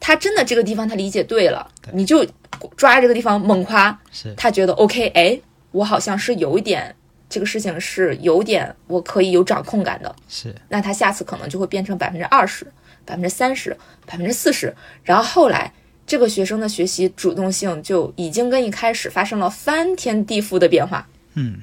[0.00, 2.26] 他真的这个地方他理解对了，对你就
[2.76, 5.40] 抓这个地方猛夸，是他觉得 OK，哎，
[5.70, 6.92] 我好像是有一点
[7.28, 12.66] 这个事情是有点我可以有掌控感的，是那他下次可能就会变成百分之二十、
[13.10, 15.72] 百分之三十、百分之四十，然后后来
[16.06, 21.08] 这个学生的学习主动性就已经跟一开始发生了翻天地覆的变化。
[21.34, 21.60] 嗯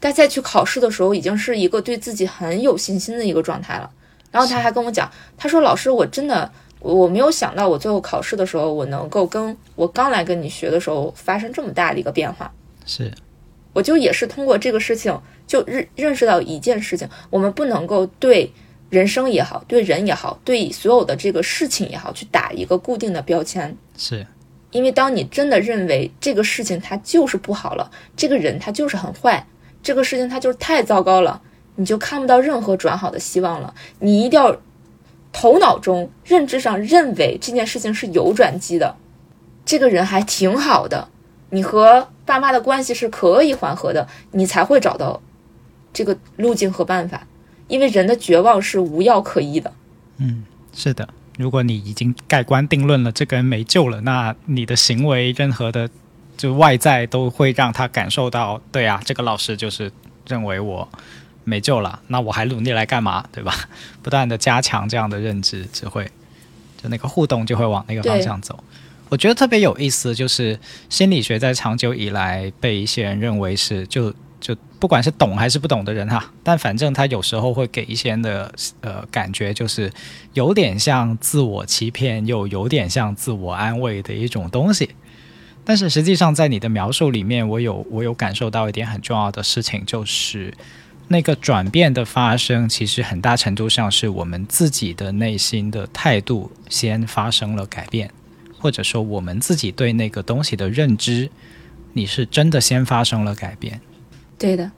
[0.00, 3.88] 他再去考试的时候，已经是一个对自己很有信心的一个状态了。
[4.32, 12.52] 然后他还跟我讲，他说：“老师，我真的我我没有想到，我最后考试的时候，我能够跟我刚来跟你学的时候发生这么大的一个变化。”
[12.86, 13.12] 是
[13.72, 18.52] 我就也是通过这个事情，就认认识到一件事情：我们不能够对
[18.90, 23.76] 人生也好，对人也好，对所有的这个事情也好，去打一个固定的标签。
[23.96, 24.26] 是
[24.70, 29.46] 因为当你真的认为这个事情它就是不好了，这个人他就是很坏，
[29.82, 31.40] 这个事情它就是太糟糕了，
[31.76, 33.74] 你就看不到任何转好的希望了。
[34.00, 34.60] 你一定要
[35.32, 38.96] 头脑中、认知上认为这件事情是有转机的，
[39.64, 41.08] 这个人还挺好的，
[41.50, 45.22] 你和爸妈的关系是可以缓和的，你才会找到
[45.92, 47.26] 这个路径和办法。
[47.68, 49.72] 因为人的绝望是无药可医的。
[50.16, 50.44] 嗯
[50.74, 51.08] 是的。
[51.38, 55.88] 如果你已经盖棺定论了，这个人没救了，那你的行为任何的
[56.36, 59.92] 就外在都会让他感受到，对啊，这个老师就是
[60.26, 60.88] 认为我
[61.44, 63.54] 没救了，那我还努力来干嘛，对吧？
[64.02, 66.04] 不断的加强这样的认知，只会
[66.82, 68.58] 就那个互动就会往那个方向走。
[69.08, 70.58] 我觉得特别有意思，就是
[70.90, 79.92] 心理学在长久以来被一些人认为是就就不管是懂还是不懂的人哈，但反正他有时候会给一些人的呃感觉就是
[80.32, 84.90] 有点像自我欺骗，又有点像自我安慰的一种东西。
[85.64, 90.54] 但是实际上，在你的描述里面，我有我有感受到一点很重要的事情，就是
[91.08, 98.10] 那个转变的发生，其实很大程度上是我们自己的内心的态度先发生了改变，
[98.58, 101.28] 或者说我们自己对那个东西的认知，
[101.92, 103.78] 你是真的先发生了改变。
[104.38, 104.70] 对的，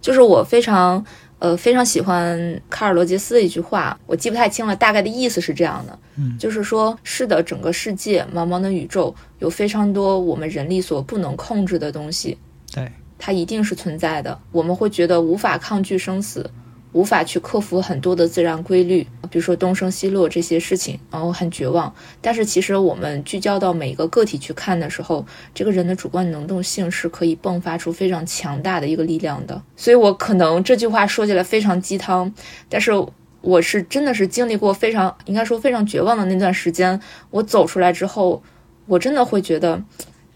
[0.00, 1.04] 就是我非常
[1.38, 6.36] 呃非常喜欢卡尔罗杰斯的一句话，我记不太清了，大概的意思是这样的，嗯。
[6.38, 12.38] 就是说，是的，整个世界茫茫的宇宙有非常多我们人力所不能控制的东西，
[12.74, 14.38] 对，它一定是存在的。
[14.50, 16.50] 我们会觉得无法抗拒生死，
[16.92, 21.92] 无法去克服很多的自然规律，比如说东升西落这些事情，然后很绝望。
[22.20, 25.24] 但是其实我们聚焦到每一个个体去看的时候，
[25.54, 29.62] 这个人的主观能动性是可以迸发出非常强大的一个力量的。
[29.74, 32.30] 所以我可能这句话说起来非常鸡汤，
[32.68, 32.92] 但是
[33.40, 38.42] 我是真的是经历过非常应该说非常绝望的那段时间，我走出来之后，
[38.84, 39.82] 我真的会觉得，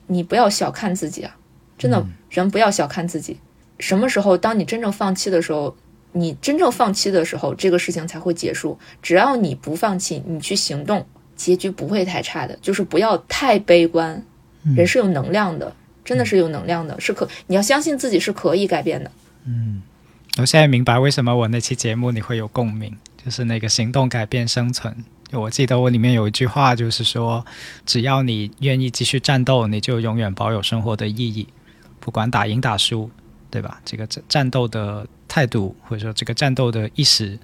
[0.06, 1.36] 你不要小看自己啊，
[1.76, 3.38] 真的人不要小看自己。
[3.78, 5.76] 什么时候当你真正放弃的时候？
[6.16, 8.78] 你真正放弃的时候，这个事情才会结束。
[9.02, 11.06] 只要你不放弃，你去行动，
[11.36, 12.58] 结局不会太差的。
[12.62, 14.24] 就是不要太悲观，
[14.74, 15.70] 人是有能量的，
[16.04, 19.10] 真的是有能量的，是可你要相信自己是可以改变的。
[19.44, 19.82] 嗯
[20.38, 22.94] 我现在明白为什么我那期节目你会有共鸣，
[23.24, 25.04] 就是那个行动改变生存。
[25.32, 27.44] 我记得我里面有一句话，就是说，
[27.84, 31.48] 只要你愿意继续战斗，你就永远保有生活的意义，
[32.00, 33.10] 不管打赢打输，
[33.56, 33.80] 对吧？
[33.86, 37.38] 这个战战斗的态度，或者说这个战斗的意识，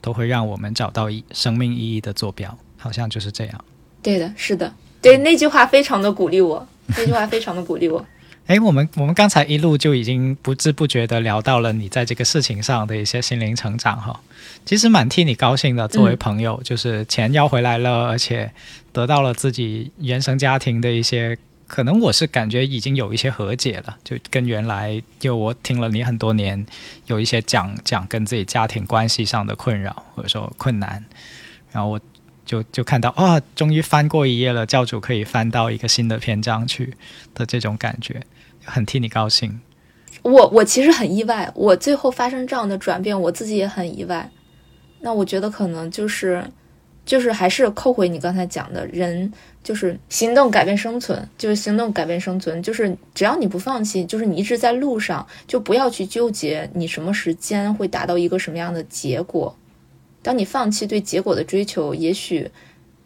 [0.00, 3.64] 都会让我们找到一生命意义的坐标，好像就是这样。
[4.02, 8.02] 对的，是的，对那句话非常的鼓励我，那句话非常的鼓励我。
[8.48, 14.18] 诶，我们我们刚才一路就已经不知不觉的聊到了你在这个事情上的一些心灵成长哈，
[14.64, 15.86] 其实蛮替你高兴的。
[15.86, 18.50] 作为朋友，就是钱要回来了，而且
[18.90, 21.36] 得到了自己原生家庭的一些，
[21.68, 26.66] 可能我是感觉已经有一些和解了，就跟原来就我听了你很多年，
[27.06, 31.04] 有一些讲讲跟自己家庭关系上的困扰或者说困难，
[31.70, 32.00] 然后我
[32.44, 36.94] 就就看到啊，终于翻过一页了，教主可以翻到一个新的篇章去
[37.34, 38.22] 的这种感觉。
[38.64, 39.60] 很替你高兴，
[40.22, 44.30] 我我其实很意外，我最后发生这样的转变，我自己也很意外。
[45.00, 46.44] 那我觉得可能就是，
[47.08, 49.32] 就是还是扣回你刚才讲的，人
[49.64, 59.56] 就是行动改变生存，就是行动改变生存，就是只要你不放弃，就是你一直在路上，就不要去纠结你什么时间会达到一个什么样的结果。
[60.20, 62.50] 当你放弃对结果的追求，也许，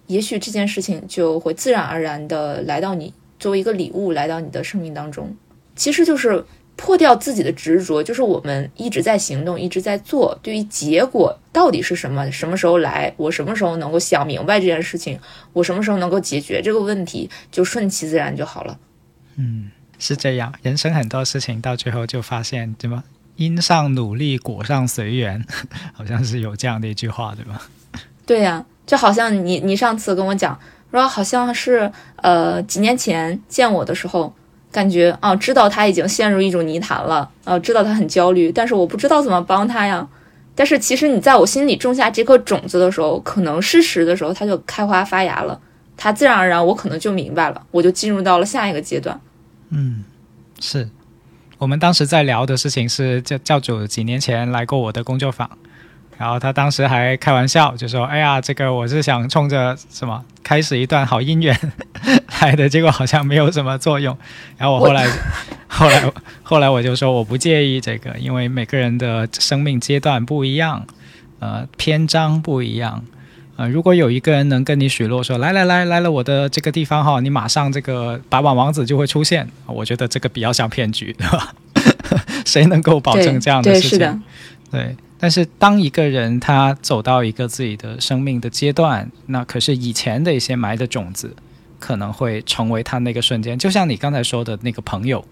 [0.08, 5.32] 也许这件事情就会自然而然的来到你作为一个礼物来到你的生命当中。
[5.76, 6.44] 其实就是
[6.76, 10.36] 破掉自己的执着，就是我们一直在行动，一直在做。
[10.42, 15.18] 对于结果到底是什么，什么时候来，我什么时候能够想明白这件事情，
[15.52, 18.78] 我什么时候能够解决这个问题，就顺其自然就好了。
[19.36, 20.52] 嗯是这样。
[20.62, 23.04] 人生很多事情到最后就发现，对吗？
[23.36, 25.44] 因上努力，果上随缘，
[25.94, 27.62] 好像是有这样的一句话，对吧？
[28.26, 30.58] 对呀、就好像你你上次跟我讲
[30.90, 34.34] 说，好像是呃几年前见我的时候，
[34.72, 40.08] 感觉啊知道他已经陷入一种泥潭了，啊知道他很焦虑，但是我不知道怎么帮他呀。
[40.54, 45.60] 但是其实你在我心里种下这颗种子的时候，可能适时的时候它就开花发芽了，
[45.96, 49.20] 它自然而然我可能就明白了，我就进入到了下一个阶段。
[49.70, 50.04] 嗯
[50.60, 50.88] 是
[51.58, 55.50] 我们当时在聊的事情是教教主几年前来过我的工作坊，
[56.18, 61.58] 然后他当时还开玩笑就说：“哎呀，这个我是想冲着什么开始一段好姻缘
[62.40, 64.16] 来的，结果好像没有什么作用。”
[64.56, 65.06] 然后我后来
[65.66, 70.86] 后来后来我就说我不介意这个，因为每个人的生命阶段不一样，
[71.40, 73.04] 呃，篇章不一样。
[73.56, 81.52] 呃，如果有一个人能跟你许诺说，来来来来了我的这个地方哈，你马上这个白马王子就会出现，我觉得这个比较像骗局，对吧？
[82.46, 83.88] 谁能够保证这样的，事情？
[83.90, 84.18] 是的，
[84.70, 91.36] 对，但是当一个人他走到一个自己的生命的阶段，那可是以前的一些埋的种子，
[91.78, 93.56] 可能会成为他那个瞬间。
[93.56, 95.24] 就像你刚才说的那个朋友，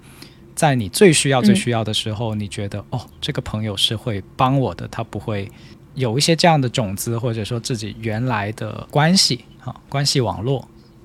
[0.54, 5.50] 在你最需要、最需要的时候，你觉得哦，这个朋友是会帮我的，他不会
[5.96, 10.60] 有一些这样的种子，或者说自己原来的关系啊，关系网络。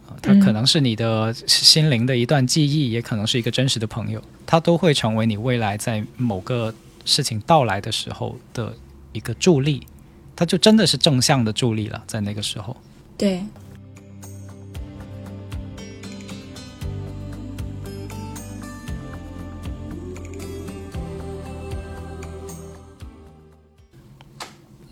[0.08, 6.72] 啊它可能是你的心灵的一段记忆，也可能是一个真实的朋友，它都会成为你未来在某个
[7.06, 8.76] 事情到来的时候的
[9.14, 9.88] 一个助力，
[10.36, 12.76] 它就真的是正向的助力了，在那个时候。
[13.18, 13.42] 对。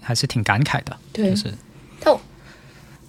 [0.05, 1.53] 还是挺感慨的，对就是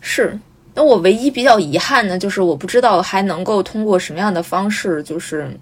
[0.00, 0.38] 是，
[0.74, 5.58] 那我唯一比较遗憾的就是我不知道还能够通过什么样的方式，就是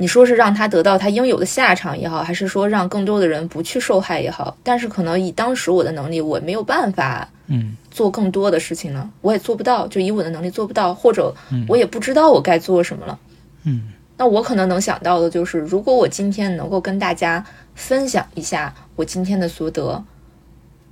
[0.00, 7.76] 你说是让他得到他应有的下场也好，还是说让更多的人不去受害也好，但是可能以当时我的能力，我没有办法嗯。
[7.90, 11.34] 做更多的事情了，我也做不到，就以我的能力做不到，或者
[11.68, 13.18] 我也不知道我该做什么了。
[13.64, 13.92] 嗯。
[14.16, 17.44] 那我可能能想到的就是，如果我今天能够跟大家
[17.74, 20.02] 分享一下我今天的所得，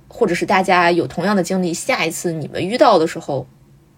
[0.07, 3.47] 或者是大家有同样的经历，下一次你们遇到的时候，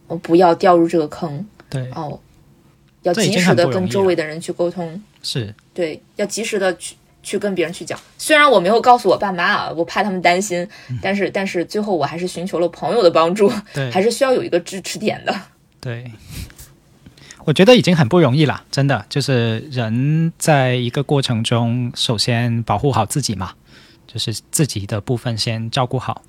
[0.08, 2.20] 我不要掉入这个坑对，哦，
[3.04, 8.00] 要及时的跟周围的人去沟通，是对，要及时的去去跟别人去讲。
[8.18, 10.68] 虽然我没有告诉我爸妈啊，我怕他们担心，
[11.02, 15.36] 但是但是最后我还是寻求了朋友的帮助，对，还是需要有一个支持点的。
[15.80, 16.12] 对，
[17.44, 23.54] 我觉得已经很不容易了，真的，就是人在一个过程中，首先保护好自己嘛，
[24.06, 26.22] 就是自己的部分先照顾好，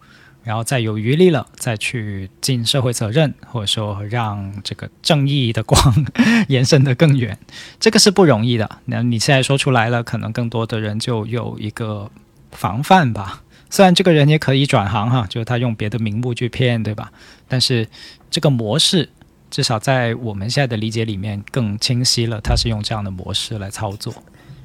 [0.44, 5.80] 然后再有余力了，再去尽社会责任，或者说让这个正义的光
[6.48, 7.38] 延伸得更远，
[7.78, 8.78] 这个是不容易的。
[8.86, 12.10] 那你现在说出来了，可能更多的人就有一个
[12.50, 13.42] 防范吧。
[13.70, 17.10] 虽然这个人也可以转行哈，就是他用别的名目去骗，对吧？
[17.48, 17.88] 但是
[18.30, 19.08] 这个模式
[19.50, 24.12] 至少在我们现在的理解里面更清晰了，他是用这样的模式来操作。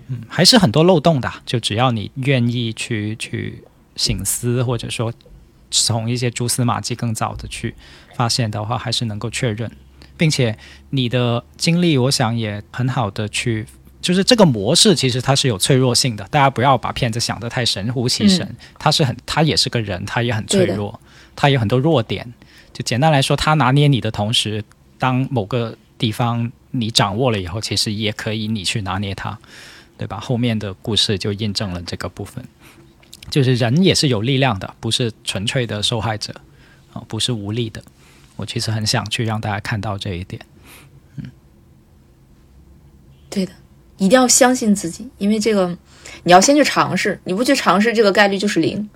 [0.07, 3.63] 嗯，还是很多漏洞的，就只要你愿意去去
[3.95, 5.13] 醒思，或者说
[5.71, 7.75] 从一些蛛丝马迹更早的去
[8.15, 9.71] 发现的话，还是能够确认，
[10.17, 10.57] 并且
[10.91, 13.65] 你的经历，我想也很好的去。
[13.99, 16.23] 就是这个模式，其实它是有脆弱性的。
[16.29, 20.97] 大家不要把骗子想得太神乎其神，他是很，他也是个人，他也很脆弱，
[21.35, 22.33] 他有很多弱点。
[22.71, 24.63] 就简单来说，他拿捏你的同时，
[24.99, 29.37] 当某个地方你掌握了以后，其实也可以你去拿捏他，
[29.97, 30.19] 对吧？
[30.19, 32.45] 后面的故事就印证了这个部分，
[33.29, 36.33] 就是人也是有力量的，不是纯粹的受害者
[36.93, 37.81] 啊、不是无力的。
[38.35, 40.41] 我其实很想去让大家看到这一点。
[41.17, 41.23] 嗯
[43.29, 43.51] 对的，
[43.97, 45.77] 一定要相信自己，因为这个
[46.23, 48.89] 你要先去尝试，你不去尝试，这个概率就是零。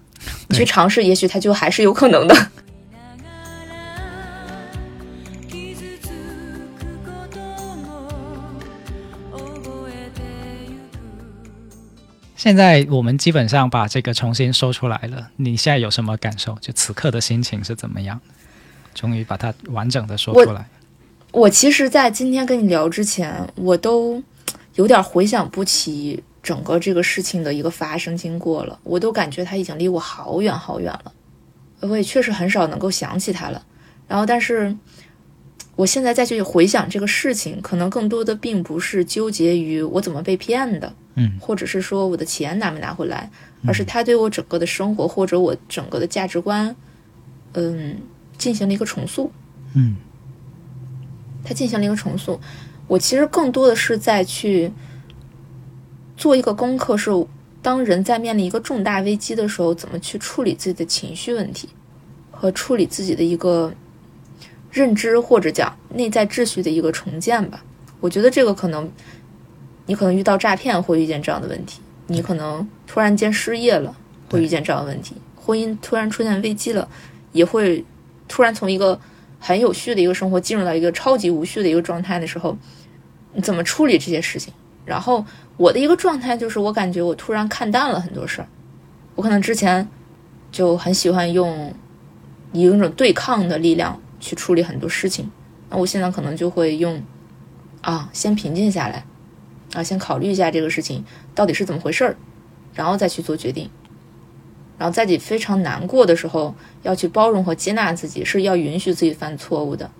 [0.47, 2.51] 你去尝试，也许它就还是有可能的。
[12.41, 16.57] 现在我们基本上把这个重新说出来了，你现在有什么感受？
[16.59, 18.19] 就此刻的心情是怎么样？
[18.95, 20.67] 终于把它完整的说出来。
[21.31, 24.23] 我其实，在今天跟你聊之前，我都
[24.73, 31.13] 有点回想不起整个这个事情的一个发生经过了，我都感觉它已经离我好远好远了，
[31.81, 33.63] 我也确实很少能够想起它了。
[34.07, 34.75] 然后，但是
[35.75, 43.29] 我现在再去回想这个事情，可能更多的并不是纠结于我怎么被骗的，嗯或者是说我的钱拿没拿回来，
[43.65, 46.75] 而是他对我整个的生活或者我整个的价值观，
[47.53, 47.97] 嗯，
[48.37, 49.31] 进行了一个重塑。
[49.73, 49.95] 嗯
[51.43, 52.39] 他进行了一个重塑。
[52.87, 54.71] 我其实更多的是在去
[56.15, 57.09] 做一个功课，是
[57.63, 61.69] 当人在面临一个重大危机的时候，怎么去处理自己的情绪问题，
[62.29, 63.73] 和处理自己的一个
[64.71, 67.63] 认知或者讲内在秩序的一个重建吧。
[67.99, 68.89] 我觉得这个可能，
[69.85, 73.95] 你可能遇到诈骗会遇见这样的问题，你可能突然间失业了
[74.29, 76.87] 会遇见这样的问题，婚姻突然出现危机了，
[77.31, 77.85] 也会
[78.27, 78.99] 突然从一个
[79.39, 82.57] 很有序的一个生活进入到一个超级无序的一个状态的时候，
[83.33, 84.53] 你怎么处理这些事情？
[84.83, 85.23] 然后
[85.57, 88.47] 我的一个状态就是，我感觉我突然看淡了很多事儿。
[89.13, 89.87] 我可能之前
[90.51, 91.71] 就很喜欢用
[92.51, 95.29] 以一种对抗的力量去处理很多事情，
[95.69, 97.03] 那我现在可能就会用
[97.81, 99.05] 啊，先平静下来，
[99.73, 101.03] 啊，先考虑一下这个事情
[101.35, 102.15] 到底是怎么回事儿，
[102.73, 103.69] 然后再去做决定。
[104.77, 109.91] 然后在你非常难过的时候，要去包容和接纳自己，是要允许自己犯错误的。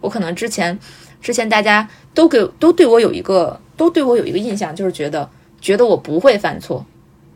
[0.00, 0.78] 我可能之前，
[1.20, 5.28] 之前大家都给都对我有一个都对我有一个印象，就是觉得
[5.60, 6.86] 觉得我不会犯错，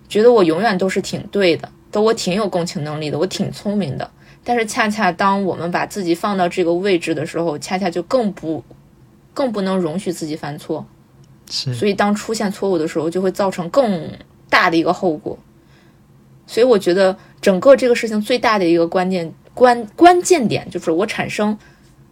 [0.09, 4.09] 觉得我永远都是挺对的，都我挺有共情能力的，我挺聪明的。
[4.42, 8.64] 但是恰恰当我们把自己放到这个位置的时候，恰恰就更不
[9.34, 10.86] 更不能容许自己犯错。
[11.50, 14.10] 是所以当出现错误的时候，就会造成更
[14.48, 15.38] 大的一个后果。
[16.46, 21.56] 所以我觉得整个这个事情最大的一个关键关关键点，就是我产生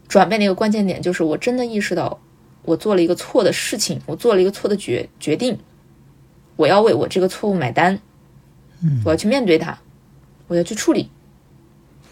[0.07, 2.21] 转变的一个关键点，就是我真的意识到
[2.63, 5.59] 我做了一个错的事情，我做了一个错的决决定，
[6.57, 7.99] 我要为我这个错误买单，
[8.83, 9.79] 嗯我要去面对它，
[10.47, 11.11] 我要去处理，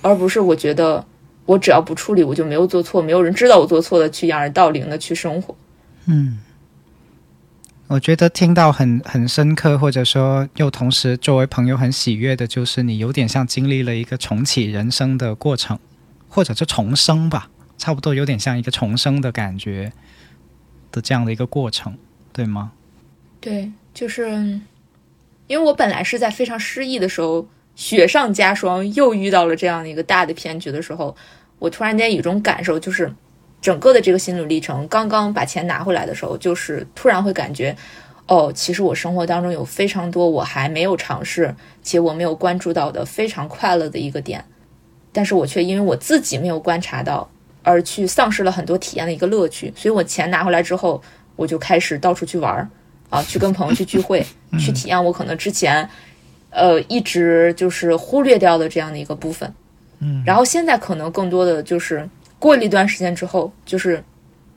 [0.07, 1.05] 而不是我觉得
[1.45, 5.57] 我只要不处理，我就没有做错，没有人知道我做错了，去掩耳盗铃的去生活。
[6.07, 6.39] 嗯，
[7.89, 15.79] 我觉得听到很很深刻，或者说又同时作为朋友很喜悦的，就是你有点像经历了一个重启人生的过程，
[16.29, 19.93] 或者是重生吧，差不多有点像一个重生的感觉
[20.93, 21.99] 的这样的一个过程，
[22.33, 22.73] 对吗？
[23.41, 24.31] 对，就是
[25.47, 27.47] 因为我本来是在非常失意的时候，
[27.77, 31.15] 雪上加霜，又遇到了这样的一个大的骗局的时候，
[31.59, 33.13] 我突然间有一种感受，就是
[33.61, 37.77] 整个的这个心路历程，刚刚把钱拿回来的时候，就是突然会感觉，
[38.27, 44.43] 哦，其实我生活当中有非常多我还没有尝试且我没有关注到的非常快乐的一个点，
[45.13, 47.31] 但是我却因为我自己没有观察到，
[47.63, 51.03] 而去丧失了很多体验的一个乐趣，所以我钱拿回来之后，
[51.37, 52.69] 我就开始到处去玩儿。
[53.09, 55.89] 啊，去跟朋友去聚会，嗯去体验我可能之前
[56.57, 59.53] 呃一直就是忽略掉的这样的一个部分。
[60.01, 62.09] 嗯，然后现在可能更多的就是
[62.39, 64.03] 过了一段时间之后，就是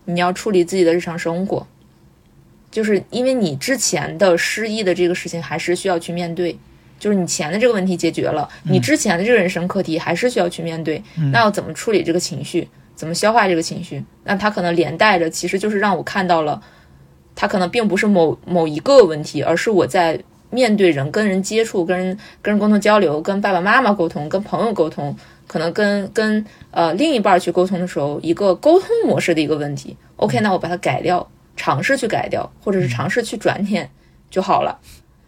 [0.05, 1.65] 你要处理自己的日常生活，
[2.71, 6.57] 就是因为你之前的失忆的这个事情还是需要去面对，
[6.99, 11.01] 就是你钱的这个问题解决了，你之前的这个人生课题还是需要去面对。
[11.31, 12.67] 那要怎么处理这个情绪？
[12.95, 14.03] 怎么消化这个情绪？
[14.25, 16.61] 那它可能连带着，其实就是让我看到了，
[17.33, 25.15] 它可能并不是某某一个问题，而是我在面对人、跟人接触、跟人跟人沟通交流、跟爸爸妈妈沟通、跟朋友沟通，
[25.47, 29.95] 可能跟跟呃另一半儿去沟通的时候，一个沟通模式的一个问题。
[30.15, 33.89] OK，那我把它改掉，尝试去改掉，或者是尝试去转念
[34.29, 34.77] 就好了。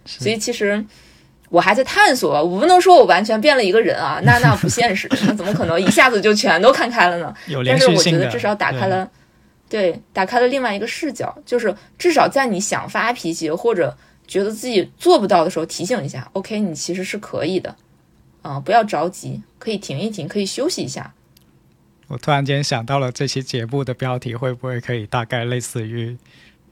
[0.05, 0.83] 所以其实
[1.49, 7.33] 我还在探索，我不能说我完全变了一个人啊， 那那不现实，那怎么可能一下子就全都看开了呢？
[7.65, 9.09] 但是我觉得至少打开了，
[9.69, 13.95] 对，打开了另外一个视角，就是至少在你想发脾气或者
[14.31, 17.75] 觉得自己做不到的时候，提醒一下，OK，你其实是可以的，
[18.41, 21.13] 啊、不要着急，可以停一停，可以休息一下。
[22.07, 26.15] 我突然间想到了这期节目的标题会不会可以大概类似于，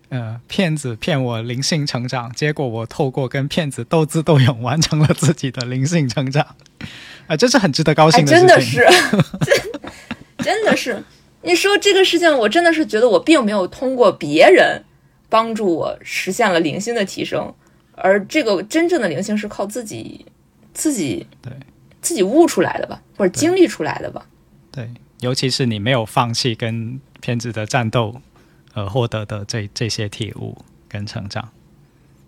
[0.07, 6.55] 呃，骗子骗我灵性成长，结果我透过跟骗子斗智斗勇，完成了自己的灵性成长，
[7.27, 8.47] 啊、这是很值得高哎，兴的事情。
[8.47, 8.87] 真的是，
[10.39, 11.03] 真真的是，
[11.41, 14.85] 你说这个事情，我真的是觉得我并没有通过别人
[15.29, 17.53] 帮助我实现了灵性的提升，
[17.93, 20.25] 而这个真正的灵性是靠自己
[20.73, 21.53] 自己对
[22.01, 24.25] 自己悟出来的吧，或者经历出来的吧。
[24.71, 24.89] 对，
[25.19, 28.21] 尤其是你没有放弃跟骗子的战斗，
[28.73, 30.57] 而获得的这这些体悟
[30.87, 31.49] 跟成长。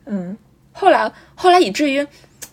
[0.06, 0.38] 嗯，
[0.72, 2.06] 后来后来以至于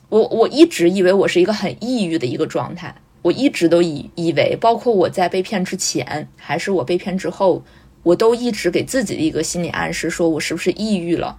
[0.08, 7.64] 我我一直以为我是一个很抑郁的一个状态，我一直都以以为，包括我在被骗之前，还是我被骗之后，
[8.09, 11.39] 我都一直给自己的一个心理暗示，说我是不是抑郁了，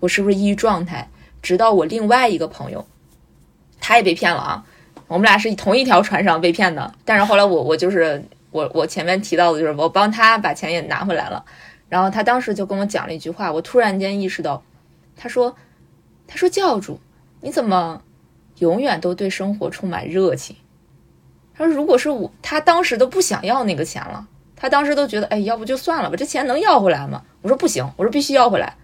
[0.00, 1.10] 我是不是抑郁状态？
[1.42, 2.86] 直到我另外一个朋友，
[3.80, 4.64] 他也被骗了啊，
[5.08, 11.44] 我们俩是同一条船上被骗的，但是后来我我就是我我前面提到的就是我帮他把钱也拿回来了，
[11.90, 14.62] 然后他当时就跟我讲了一句话，我突然间意识到。
[15.14, 15.54] 他说
[16.26, 16.98] ：“他说教主，
[17.42, 18.00] 你怎么
[18.60, 20.56] 永远都对生活充满热情？”
[21.52, 24.26] 他说：“如果是我，他当时都不想要那个钱了，
[24.60, 28.76] 他当时都觉得，哎，要不就算了吧，这钱能要回来吗？”我说：“不行，我说必须要回来，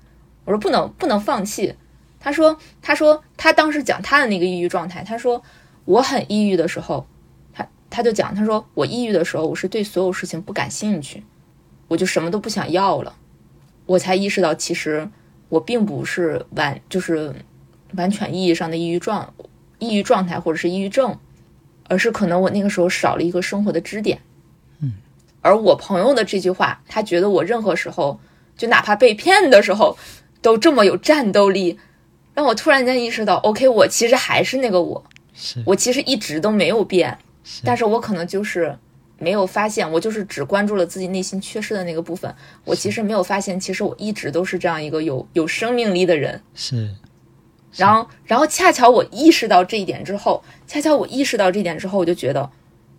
[0.46, 1.74] 我说不能不能放弃。”
[2.18, 5.42] 他说：“他说他当时讲他的那个抑郁状态，他说
[5.84, 7.06] 我很抑郁的时候，
[7.52, 11.22] 他他就讲，他说我抑郁的时候，我是对所有事情不感兴趣，
[11.88, 13.14] 我就什么都不想要了，
[13.84, 15.08] 我才意识到其实。”
[15.48, 17.32] 我并不是完就是
[17.94, 19.32] 完全意义上的抑郁状
[19.78, 21.16] 抑郁状态或者是抑郁症，
[21.88, 24.18] 而是可能我那个时候少了一个生活的支点。
[25.46, 28.18] 嗯，而我朋友的这句话，他觉得我任何时候
[28.56, 29.96] 就哪怕被骗的时候
[30.42, 31.78] 都这么有战斗力，
[32.34, 35.04] 让我突然间意识到，OK，我其实还是那个我，
[35.34, 38.76] 是，我其实一直都没有变，是但是我可能就是。
[39.18, 42.30] 没有发现，我就是只关注了自己内心缺失的那个部分。
[42.66, 46.38] 我其实没有发现，其实我一直都是这样一个有有生命力的人。
[46.54, 46.94] 是
[47.72, 52.50] 然后，然后恰巧我意识到这一点之后，恰巧我意识到这一点之后，我就觉得，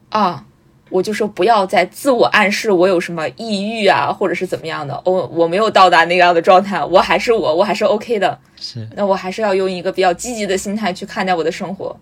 [0.09, 0.43] 啊，
[0.89, 5.01] 我就说不要再自我暗示我有什么抑郁啊，或者是怎么样的。
[5.05, 8.39] 我我没有到达那样的状态，我还是我，我还是 OK 的。
[8.55, 11.97] 是，那我还是要用一个比较积极的心态去看待我的生活。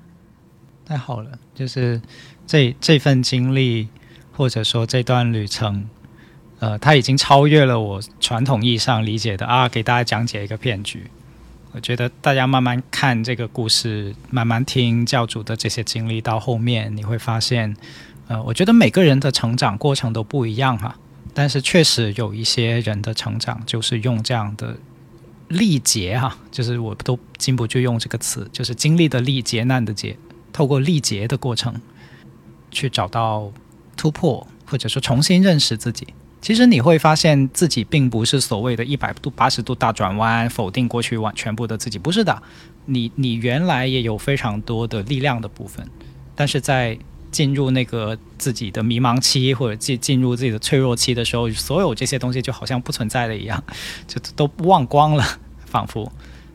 [0.86, 2.00] 太好了，就是
[2.46, 3.88] 这这份经历，
[4.32, 5.90] 或者说这段旅程，
[6.60, 11.10] 呃，它已经超越了我传统意义上理解的啊，给大家讲解一个骗局。
[11.74, 17.76] 我觉得大家慢慢看这个故事，慢慢听教主的这些经历，到后面你会发现，
[18.28, 20.98] 呃，我觉得每个人的成长过程都不一样哈，
[21.34, 24.76] 但是确实有一些人的成长就是用这样的
[25.50, 30.18] 历劫哈，就是我都禁不住用这个词，就是经历的历劫难的劫，
[30.52, 31.80] 透过历劫的过程
[32.72, 33.52] 去找到
[33.96, 36.08] 突破，或者说重新认识自己。
[36.42, 42.42] 其实你会发现自己并不是所谓的一百度、八十度大转弯，否定过去完全部的自己，不是的。
[42.86, 45.88] 你你原来也有非常多的力量的部分，
[46.36, 46.98] 但是在
[47.36, 53.62] 进入那个自己的迷茫期或者进进入自己的脆弱期的时候，所有这些东西就好像不存在了一样，
[54.08, 55.26] 就都忘光了，
[55.66, 56.10] 仿佛。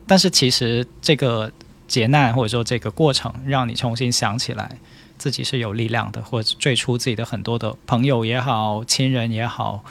[0.07, 1.51] 但是其实这个
[1.87, 4.79] 劫难或者说这个过程，让你重新想起来
[5.19, 9.83] 自己是有力量的，或者最初自己的很多的朋友也好、亲人也好，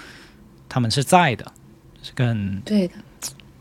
[0.68, 1.52] 他们是在的，
[2.02, 2.94] 是个很对的。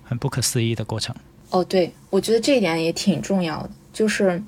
[0.04, 1.16] 很不可思议的过程。
[1.52, 4.42] 哦，对，我觉得这一点也挺重要的，就是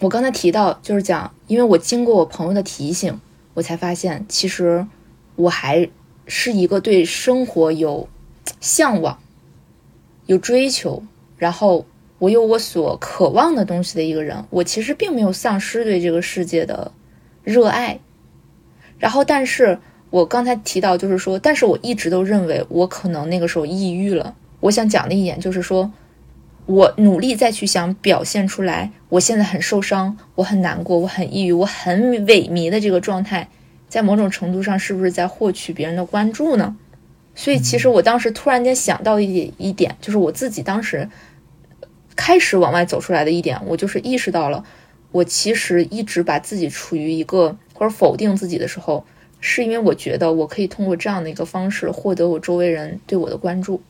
[0.00, 3.18] 我刚才提到，就是讲，因为我经过我朋友的提醒，
[3.54, 4.86] 我才发现，其实
[5.36, 5.88] 我还
[6.26, 8.08] 是一个对生活有
[8.60, 9.18] 向往、
[10.26, 11.02] 有追求，
[11.38, 11.86] 然后
[12.18, 16.92] 我有我所渴望的东西的一个人，我其实并没有丧失对这个世界的
[17.42, 17.98] 热爱。
[18.98, 19.78] 然后，但是
[20.10, 24.34] 我刚才提到，就是说，但是我一直都认为我可能那个时候抑郁了。
[24.60, 25.90] 我想讲的一点就是说，
[26.66, 33.48] 我努力再去想表现出来，我现在很受伤，我很难过，我很抑郁，我很萎靡的这个状态，
[33.88, 36.76] 在某种程度上是不是在获取别人的关注呢？
[37.36, 41.08] 所以，其实我当时突然间想到一一点，就是我自己当时
[42.16, 44.64] 开始往外走出来的一点，我就是意识到了，
[45.12, 49.04] 我其实一直把自己处于一个或者否定自己的时候，
[49.38, 53.80] 是因为我觉得我可以通过这样的一个方式获得我周围人对我的关注。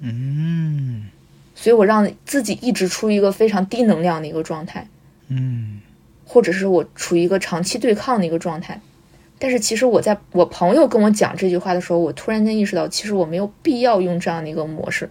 [0.00, 1.04] 嗯
[1.60, 4.88] 所以我让自己一直处于一个非常低能量的一个状态，
[5.28, 5.82] 嗯
[6.24, 8.80] 或者是我处于一个长期对抗的一个状态。
[9.38, 15.10] 但是其实我在我朋友跟我讲这句话的时候，我突然间意识到，其实我没有必要用这样的一个模式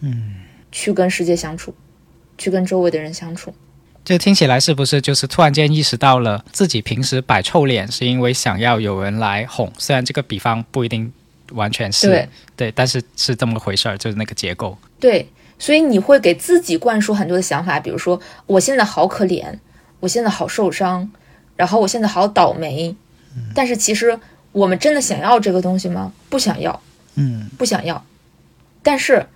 [0.00, 0.36] 嗯，
[0.70, 1.74] 去跟世界相处，
[2.38, 3.52] 去跟周围的人相处。
[4.04, 9.70] 这听起来是不是就是突然间意识到了自己平时摆臭脸是因为想要有人来哄？
[9.76, 11.12] 虽然这个比方不一定
[11.52, 14.76] 完全是对对，但是是这么回事儿，就是那个结构。
[14.98, 15.28] 对，
[15.60, 19.58] 所以你会给自己灌输很多的想法，比如说我现在好可怜，
[20.00, 21.08] 我现在好受伤，
[21.54, 22.96] 然后我现在好倒霉。
[23.54, 24.18] 但是其实
[24.50, 26.12] 我们真的想要这个东西吗？
[26.28, 26.80] 不想要，
[27.14, 28.02] 嗯不想要。
[28.82, 29.26] 但是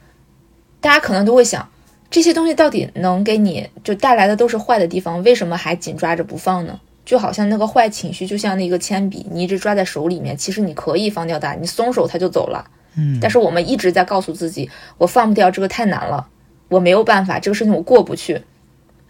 [0.80, 1.68] 大家可能都会想，
[2.10, 6.80] 这些东西到底能给你就带来的都是坏的地方，为什么还紧抓着不放呢？
[7.04, 12.66] 就好像那个坏情绪，就像那个铅笔，你一直抓在手里面，其实你可以放掉它，你松手它就走了。
[12.96, 16.28] 嗯但是我们一直在告诉自己，我放不掉这个太难了，
[16.68, 18.42] 我没有办法，这个事情我过不去。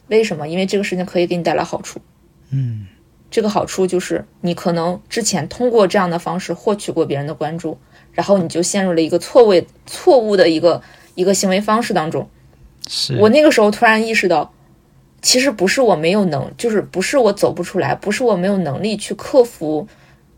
[0.09, 0.47] 为什么？
[0.47, 2.01] 因为这个事情可以给你带来好处。
[2.51, 2.87] 嗯
[3.31, 7.77] 这个好处就是你可能之前通过这样的方式获取过别人的关注，
[8.13, 10.81] 然后你就陷入了一个错位、错误的一个
[11.17, 12.29] 一个行为方式当中。
[12.89, 14.53] 是我那个时候突然意识到，
[15.21, 19.89] 其实不是我没有能，就是不是我走不出来，不是我没有能力去克服，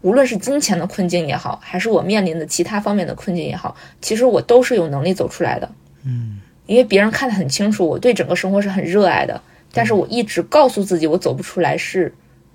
[0.02, 5.70] 无论是金钱的困境也好，还是我面临的其他方面的困境也好，其实我都是有能力走出来的。
[6.04, 9.40] 嗯因为别人看得很清楚，我对整个生活是很热爱的，
[9.72, 12.12] 但是我一直告诉自己我走不出来，是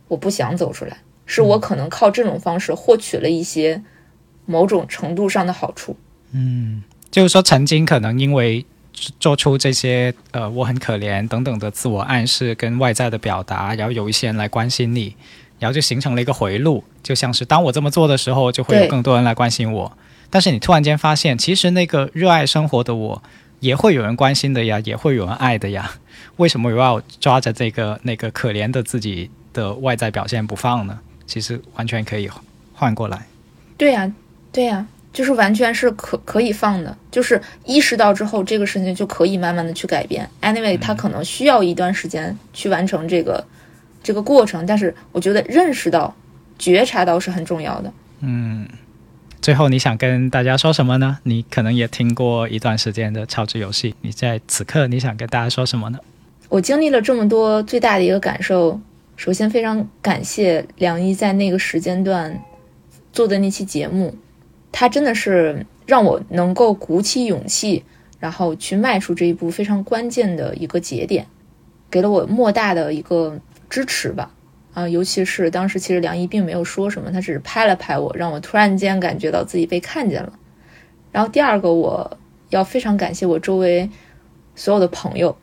[0.10, 3.82] 我不想走出来，是我可能靠这种方式获取了一些
[4.46, 5.96] 某种程度上的好处。
[6.34, 8.66] 嗯，就是说曾经可能因为
[9.18, 15.16] 做出这些呃我很可怜等等的自我暗示跟外在的表达，然后有一些人来关心你，
[15.62, 19.96] 然后就形成了一个回路，就像是当我这么做的时候，就会有更多人来关心我。
[20.32, 23.22] 但是你突然间发现，其实那个热爱生活的我，
[23.60, 25.92] 也会有人关心的呀，也会有人爱的呀。
[26.38, 30.98] 为什么我要抓着这个那个可怜的自己的外在表现不放呢？
[31.28, 32.28] 其实完全可以
[32.74, 33.28] 换过来。
[33.78, 34.12] 对呀、
[34.52, 40.28] 对呀、就是完全是可可以放的，就是意识到之后，这个事情就可以慢慢的去改变。
[40.42, 43.46] Anyway，它可能需要一段时间去完成这个
[44.04, 46.14] 这个过程，但是我觉得认识到、
[46.58, 47.94] 觉察到是很重要的。
[48.22, 48.68] 嗯，
[49.42, 51.18] 最后你想跟大家说什么呢？
[51.24, 56.00] 你可能也听过一段时间的超值游戏，你在此刻你想跟大家说什么呢？
[56.50, 58.80] 我经历了这么多，最大的一个感受，
[59.16, 62.40] 首先非常感谢梁一在那个时间段
[63.14, 64.16] 做的那期节目，
[64.72, 67.84] 他真的是让我能够鼓起勇气，
[68.20, 71.26] 然后去迈出这一步非常关键的一个节点，
[71.90, 73.40] 给了我莫大的一个
[73.72, 74.32] 支持吧。
[74.74, 80.32] 啊，尤其是当时其实梁一并没有说什么，他只是拍了拍我，让我突然间感觉到自己被看见了。
[81.12, 82.18] 然后第二个，我
[82.52, 83.90] 要非常感谢我周围
[84.56, 85.36] 所有的朋友，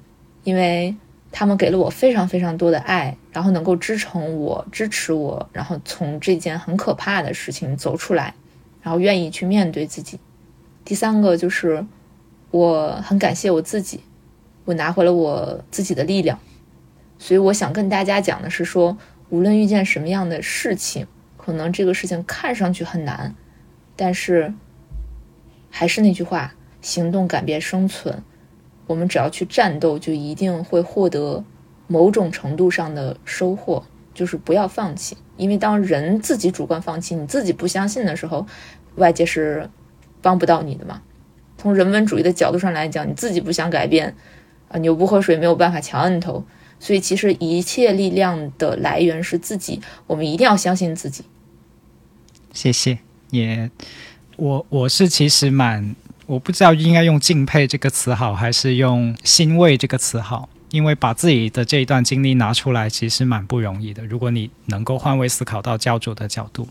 [0.45, 0.97] 因为
[1.31, 8.35] 他们给了我非常非常多的爱，然后能够支撑我、支持我，然后从这件很可怕的事情走出来，
[8.81, 10.19] 然后愿意去面对自己。
[10.87, 11.85] 第三个就是
[12.51, 14.01] 我很感谢我自己，
[14.65, 16.39] 我拿回了我自己的力量。
[17.19, 18.97] 所以我想跟大家讲的是说，
[19.29, 23.35] 无论遇见什么样的事情，可能这个事情看上去很难，
[23.97, 24.55] 但是
[25.71, 28.23] 还是那句话，行动改变生存。
[28.87, 31.45] 我们只要去战斗，就一定会获得
[31.87, 33.85] 某种程度上的收获。
[34.15, 38.45] 就是不要放弃，因为当人自己主观放弃，你自己不相信的时候，
[38.97, 39.71] 外界是
[40.21, 41.03] 帮不到你的嘛。
[41.57, 44.17] 从人文主义的角度上来讲，你自己不想改变，
[44.71, 46.45] 啊，牛不喝水没有办法强摁头。
[46.81, 51.25] 所以其实一切力量的来源是自己，我们一定要相信自己。
[52.53, 52.99] 谢谢。
[53.31, 53.71] 也，
[54.37, 55.95] 我我是其实蛮，
[56.27, 60.49] 我不知道应该用敬佩这个词好，还是用欣慰这个词好。
[60.71, 64.05] 因为把自己的这一段经历拿出来，其实蛮不容易的。
[64.05, 66.69] 如果你能够换位思考到教主的角度，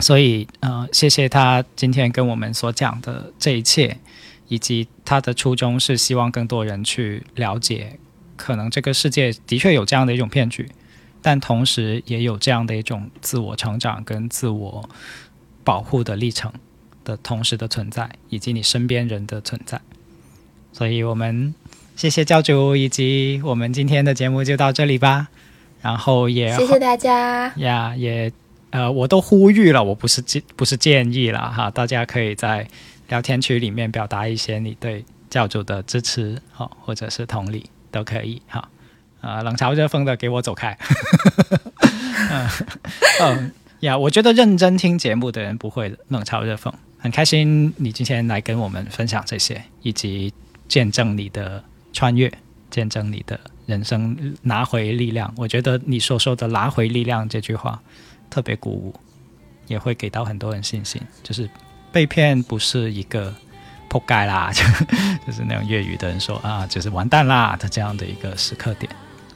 [0.00, 3.96] 所以呃，谢谢他今天跟我们所讲的这一切，
[4.48, 7.96] 以及他的初衷是希望更多人去了解，
[8.42, 10.68] 可能这个世界的确有这样的一种骗局，
[11.22, 14.88] 但同时也有这样的一种自我成长跟自我
[15.62, 16.52] 保护的历程
[17.04, 19.80] 的同时的存在，以及你身边人的存在。
[20.72, 21.54] 所以我们
[21.94, 25.28] 谢谢教主，以及我们今天的节目就到这里吧。
[25.80, 27.52] 然后也谢谢大家。
[27.58, 28.32] 呀，也
[28.70, 32.66] 呃，我都呼吁了，我不是建不是建议了哈，大家可以在
[33.08, 38.68] 聊天区里面表达一些你对教主的支持，好、或者是同理都可以哈。
[39.20, 40.76] 啊、冷嘲热讽的给我走开。
[42.30, 42.48] 嗯
[43.20, 46.72] 嗯呀，我觉得认真听节目的人不会冷嘲热讽。
[46.98, 50.32] 很开心你今天来跟我们分享这些，以及
[50.66, 51.62] 见证你的
[51.92, 52.32] 穿越，
[52.70, 55.32] 见证你的人生拿回力量。
[55.36, 57.80] 我觉得你所说的“拿回力量”这句话
[58.30, 58.94] 特别鼓舞，
[59.66, 61.02] 也会给到很多人信心。
[61.22, 61.50] 就是
[61.90, 63.34] 被骗不是一个
[63.92, 64.64] 破盖啦，就
[65.26, 68.90] 就是那种粤语的人说啊，就是完蛋啦的这样的一个时刻点，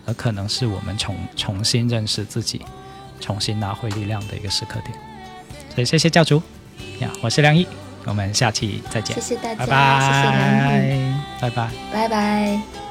[0.06, 2.64] 而可能是我们重重新认识自己、
[3.20, 4.98] 重新拿回力量的一个时刻点。
[5.74, 6.42] 所以谢谢教主
[7.00, 7.68] 呀，我是梁毅，
[8.06, 11.70] 我们下期再见谢，谢大家，拜拜，拜拜。
[11.92, 12.85] 拜拜。